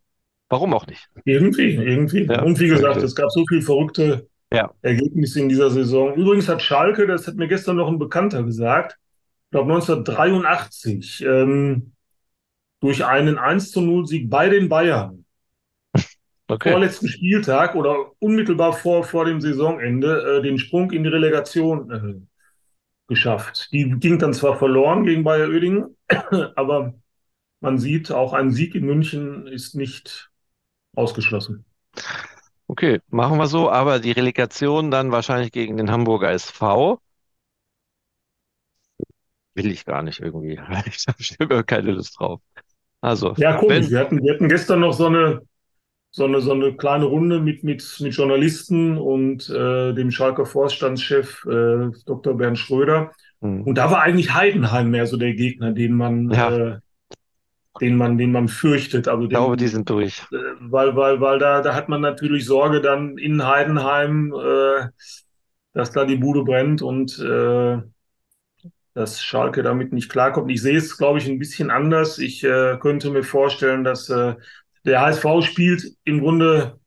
Warum 0.50 0.74
auch 0.74 0.86
nicht? 0.86 1.08
Irgendwie, 1.24 1.74
irgendwie. 1.74 2.24
Ja, 2.28 2.38
Und 2.38 2.60
wie 2.60 2.68
gesagt, 2.68 3.02
irgendwie. 3.02 3.02
es 3.02 3.14
gab 3.14 3.30
so 3.30 3.44
viel 3.48 3.62
verrückte 3.62 4.28
Ja, 4.50 4.72
Ergebnisse 4.82 5.40
in 5.40 5.48
dieser 5.48 5.70
Saison. 5.70 6.14
Übrigens 6.14 6.48
hat 6.48 6.62
Schalke, 6.62 7.06
das 7.06 7.26
hat 7.26 7.36
mir 7.36 7.48
gestern 7.48 7.76
noch 7.76 7.88
ein 7.88 7.98
Bekannter 7.98 8.44
gesagt, 8.44 8.98
glaube 9.50 9.72
1983, 9.72 11.24
ähm, 11.24 11.92
durch 12.80 13.04
einen 13.04 13.38
1 13.38 13.70
zu 13.70 13.80
0 13.80 14.06
Sieg 14.06 14.30
bei 14.30 14.48
den 14.48 14.68
Bayern 14.68 15.24
okay. 16.48 16.72
vorletzten 16.72 17.08
Spieltag 17.08 17.74
oder 17.74 18.12
unmittelbar 18.18 18.72
vor, 18.72 19.04
vor 19.04 19.24
dem 19.24 19.40
Saisonende 19.40 20.38
äh, 20.38 20.42
den 20.42 20.58
Sprung 20.58 20.90
in 20.90 21.02
die 21.02 21.08
Relegation 21.08 21.90
äh, 21.90 22.26
geschafft. 23.08 23.68
Die 23.72 23.90
ging 23.90 24.18
dann 24.18 24.34
zwar 24.34 24.56
verloren 24.56 25.04
gegen 25.04 25.24
Bayer 25.24 25.48
Oedingen, 25.48 25.96
aber 26.56 26.94
man 27.60 27.78
sieht, 27.78 28.12
auch 28.12 28.32
ein 28.32 28.50
Sieg 28.50 28.74
in 28.74 28.84
München 28.84 29.46
ist 29.46 29.74
nicht 29.74 30.30
ausgeschlossen. 30.94 31.64
Okay, 32.68 33.00
machen 33.08 33.38
wir 33.38 33.46
so, 33.46 33.70
aber 33.70 34.00
die 34.00 34.12
Relegation 34.12 34.90
dann 34.90 35.12
wahrscheinlich 35.12 35.52
gegen 35.52 35.76
den 35.76 35.90
Hamburger 35.90 36.30
SV. 36.32 37.00
Will 39.56 39.70
ich 39.70 39.84
gar 39.84 40.02
nicht 40.02 40.20
irgendwie. 40.20 40.58
Ich 41.18 41.36
habe 41.40 41.64
keine 41.64 41.92
Lust 41.92 42.18
drauf. 42.20 42.40
Also, 43.00 43.34
Ja, 43.36 43.56
komisch. 43.58 43.68
wenn, 43.70 43.90
Wir 43.90 43.98
hatten, 44.00 44.22
wir 44.22 44.34
hatten 44.34 44.48
gestern 44.48 44.80
noch 44.80 44.92
so 44.92 45.06
eine, 45.06 45.42
so 46.10 46.24
eine, 46.24 46.40
so 46.40 46.52
eine 46.52 46.76
kleine 46.76 47.06
Runde 47.06 47.40
mit, 47.40 47.64
mit, 47.64 47.84
mit 48.00 48.14
Journalisten 48.14 48.98
und 48.98 49.48
äh, 49.50 49.92
dem 49.94 50.10
Schalker 50.10 50.46
Vorstandschef 50.46 51.44
äh, 51.46 51.90
Dr. 52.06 52.36
Bernd 52.36 52.58
Schröder. 52.58 53.12
hm, 53.42 53.62
Und 53.64 53.76
da 53.78 53.90
war 53.90 54.02
eigentlich 54.02 54.34
Heidenheim 54.34 54.90
mehr 54.90 55.06
so 55.06 55.16
der 55.16 55.34
Gegner, 55.34 55.72
den 55.72 55.94
man, 55.94 56.30
ja, 56.30 56.48
äh, 56.48 56.78
den 57.80 57.96
man, 57.96 58.18
den 58.18 58.32
man 58.32 58.48
fürchtet. 58.48 59.08
Also 59.08 59.28
ich 59.28 59.30
glaube, 59.30 59.56
die 59.56 59.66
den, 59.66 59.68
sind 59.68 59.88
durch. 59.90 60.26
äh, 60.32 60.36
weil, 60.60 60.96
weil, 60.96 61.20
weil 61.20 61.38
da, 61.38 61.60
da 61.62 61.74
hat 61.74 61.88
man 61.88 62.00
natürlich 62.00 62.46
Sorge 62.46 62.80
dann 62.80 63.18
in 63.18 63.46
Heidenheim, 63.46 64.32
äh, 64.34 64.88
dass 65.74 65.92
da 65.92 66.04
die 66.04 66.16
Bude 66.16 66.44
brennt 66.44 66.82
und 66.82 67.18
äh, 67.18 67.78
dass 68.96 69.22
Schalke 69.22 69.62
damit 69.62 69.92
nicht 69.92 70.10
klarkommt. 70.10 70.50
Ich 70.50 70.62
sehe 70.62 70.78
es, 70.78 70.96
glaube 70.96 71.18
ich, 71.18 71.28
ein 71.28 71.38
bisschen 71.38 71.70
anders. 71.70 72.18
Ich 72.18 72.42
äh, 72.42 72.78
könnte 72.80 73.10
mir 73.10 73.24
vorstellen, 73.24 73.84
dass 73.84 74.08
äh, 74.08 74.36
der 74.86 75.02
HSV 75.02 75.26
spielt 75.42 75.84
im 76.04 76.20
Grunde 76.20 76.80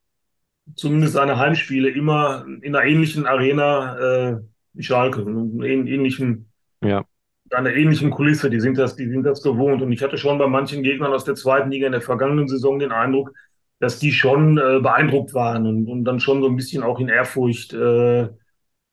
zumindest 0.75 1.13
seine 1.13 1.37
Heimspiele 1.37 1.87
immer 1.89 2.47
in 2.63 2.75
einer 2.75 2.83
ähnlichen 2.83 3.27
Arena 3.27 3.97
äh, 3.99 4.37
wie 4.73 4.81
Schalke, 4.81 5.21
in 5.21 5.61
einem 5.61 5.85
ähnlichen, 5.85 6.51
Ja, 6.81 7.05
einer 7.51 7.75
ähnlichen 7.75 8.09
Kulisse. 8.09 8.49
Die 8.49 8.59
sind 8.59 8.79
das, 8.79 8.95
die 8.95 9.07
sind 9.07 9.21
das 9.21 9.43
gewohnt. 9.43 9.83
Und 9.83 9.91
ich 9.91 10.01
hatte 10.01 10.17
schon 10.17 10.39
bei 10.39 10.47
manchen 10.47 10.81
Gegnern 10.81 11.13
aus 11.13 11.25
der 11.25 11.35
zweiten 11.35 11.69
Liga 11.69 11.85
in 11.85 11.91
der 11.91 12.01
vergangenen 12.01 12.47
Saison 12.47 12.79
den 12.79 12.91
Eindruck, 12.91 13.33
dass 13.79 13.99
die 13.99 14.11
schon 14.13 14.57
äh, 14.57 14.79
beeindruckt 14.79 15.35
waren 15.35 15.67
und, 15.67 15.87
und 15.87 16.05
dann 16.05 16.19
schon 16.19 16.41
so 16.41 16.47
ein 16.47 16.55
bisschen 16.55 16.81
auch 16.81 16.99
in 16.99 17.07
Ehrfurcht 17.07 17.71
äh, 17.73 18.29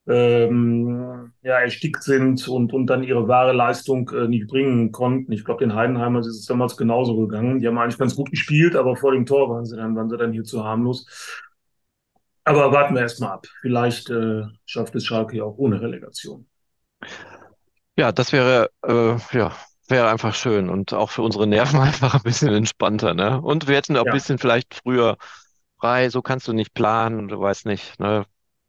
ähm, 0.08 1.32
ja, 1.42 1.58
erstickt 1.60 2.02
sind 2.02 2.46
und, 2.48 2.72
und 2.72 2.86
dann 2.86 3.02
ihre 3.02 3.28
wahre 3.28 3.52
Leistung 3.52 4.08
äh, 4.10 4.28
nicht 4.28 4.48
bringen 4.48 4.92
konnten. 4.92 5.32
Ich 5.32 5.44
glaube, 5.44 5.64
den 5.64 5.74
Heidenheimern 5.74 6.20
ist 6.22 6.28
es 6.28 6.46
damals 6.46 6.76
genauso 6.76 7.16
gegangen. 7.16 7.60
Die 7.60 7.66
haben 7.66 7.78
eigentlich 7.78 7.98
ganz 7.98 8.14
gut 8.16 8.30
gespielt, 8.30 8.76
aber 8.76 8.96
vor 8.96 9.12
dem 9.12 9.26
Tor 9.26 9.50
waren 9.50 9.64
sie 9.66 9.76
dann, 9.76 9.96
waren 9.96 10.08
sie 10.10 10.16
dann 10.16 10.32
hier 10.32 10.44
zu 10.44 10.64
harmlos. 10.64 11.06
Aber 12.44 12.72
warten 12.72 12.94
wir 12.94 13.02
erst 13.02 13.20
mal 13.20 13.30
ab. 13.32 13.46
Vielleicht 13.60 14.08
äh, 14.10 14.44
schafft 14.64 14.94
es 14.94 15.04
Schalke 15.04 15.36
ja 15.36 15.44
auch 15.44 15.58
ohne 15.58 15.80
Relegation. 15.82 16.46
ja, 17.96 18.12
das 18.12 18.32
wäre, 18.32 18.70
äh, 18.86 19.16
ja, 19.36 19.56
wäre 19.88 20.08
einfach 20.10 20.34
schön 20.34 20.68
und 20.70 20.92
auch 20.92 21.10
für 21.10 21.22
unsere 21.22 21.46
Nerven 21.46 21.80
einfach 21.80 22.14
ein 22.14 22.22
bisschen 22.22 22.52
entspannter, 22.54 23.14
ne? 23.14 23.40
Und 23.40 23.68
wir 23.68 23.76
hätten 23.76 23.96
auch 23.96 24.04
ein 24.04 24.08
Ja, 24.08 24.10
bisschen 24.10 24.38
vielleicht 24.38 24.74
früher 24.74 25.16
frei, 25.78 26.10
so 26.10 26.22
kannst 26.22 26.48
du 26.48 26.52
nicht 26.52 26.74
planen, 26.74 27.28
du 27.28 27.40
weißt 27.40 27.66
nicht, 27.66 27.98
ne? 28.00 28.26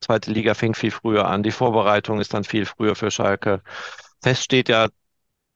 Zweite 0.07 0.31
Liga 0.31 0.55
fängt 0.55 0.77
viel 0.77 0.91
früher 0.91 1.27
an, 1.27 1.43
die 1.43 1.51
Vorbereitung 1.51 2.19
ist 2.21 2.33
dann 2.33 2.45
viel 2.45 2.65
früher 2.65 2.95
für 2.95 3.11
Schalke. 3.11 3.61
Fest 4.23 4.43
steht 4.43 4.69
ja, 4.69 4.89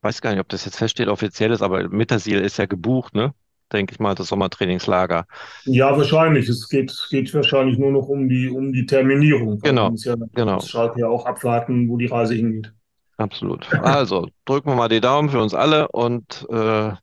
weiß 0.04 0.22
gar 0.22 0.32
nicht, 0.32 0.40
ob 0.42 0.50
das 0.50 0.66
jetzt 0.66 0.78
feststeht, 0.78 1.10
offiziell 1.10 1.52
ist, 1.52 1.62
aber 1.64 1.90
Mittersiel 1.90 2.42
ist 2.42 2.58
ja 2.58 2.68
gebucht, 2.68 3.16
ne? 3.16 3.34
Denke 3.74 3.94
ich 3.94 4.00
mal, 4.00 4.16
das 4.16 4.28
Sommertrainingslager. 4.30 5.28
ja, 5.66 5.96
wahrscheinlich. 5.98 6.48
Es 6.50 6.70
geht, 6.70 6.94
geht 7.10 7.34
wahrscheinlich 7.34 7.78
nur 7.78 7.92
noch 7.92 8.08
um 8.08 8.28
die, 8.30 8.50
um 8.50 8.74
die 8.74 8.86
Terminierung, 8.86 9.62
Genau, 9.64 9.96
ja 10.04 10.16
genau, 10.34 10.60
Schalke 10.60 11.02
ja 11.02 11.08
auch 11.08 11.26
abwarten, 11.26 11.90
wo 11.90 11.98
die 11.98 12.08
Reise 12.08 12.36
hingeht. 12.36 12.74
absolut. 13.18 13.68
Also, 13.82 14.28
drücken 14.46 14.70
wir 14.70 14.76
mal 14.76 14.90
die 14.90 15.02
Daumen 15.02 15.30
für 15.30 15.42
uns 15.42 15.54
alle 15.54 15.88
und 15.90 16.48
äh, 16.50 16.94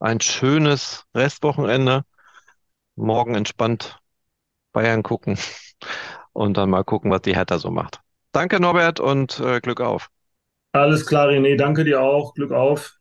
ein 0.00 0.20
schönes 0.20 1.04
Restwochenende. 1.14 2.02
Morgen 2.96 3.34
entspannt 3.34 4.00
Bayern 4.72 5.02
gucken 5.02 5.38
und 6.38 6.56
dann 6.56 6.70
mal 6.70 6.84
gucken, 6.84 7.10
was 7.10 7.22
die 7.22 7.34
Hertha 7.36 7.58
so 7.58 7.70
macht. 7.70 8.00
Danke, 8.32 8.60
Norbert, 8.60 9.00
und 9.00 9.40
äh, 9.40 9.60
Glück 9.60 9.80
auf. 9.80 10.10
Alles 10.72 11.04
klar, 11.06 11.28
René. 11.28 11.56
Danke 11.58 11.84
dir 11.84 12.00
auch. 12.00 12.32
Glück 12.32 12.52
auf. 12.52 12.97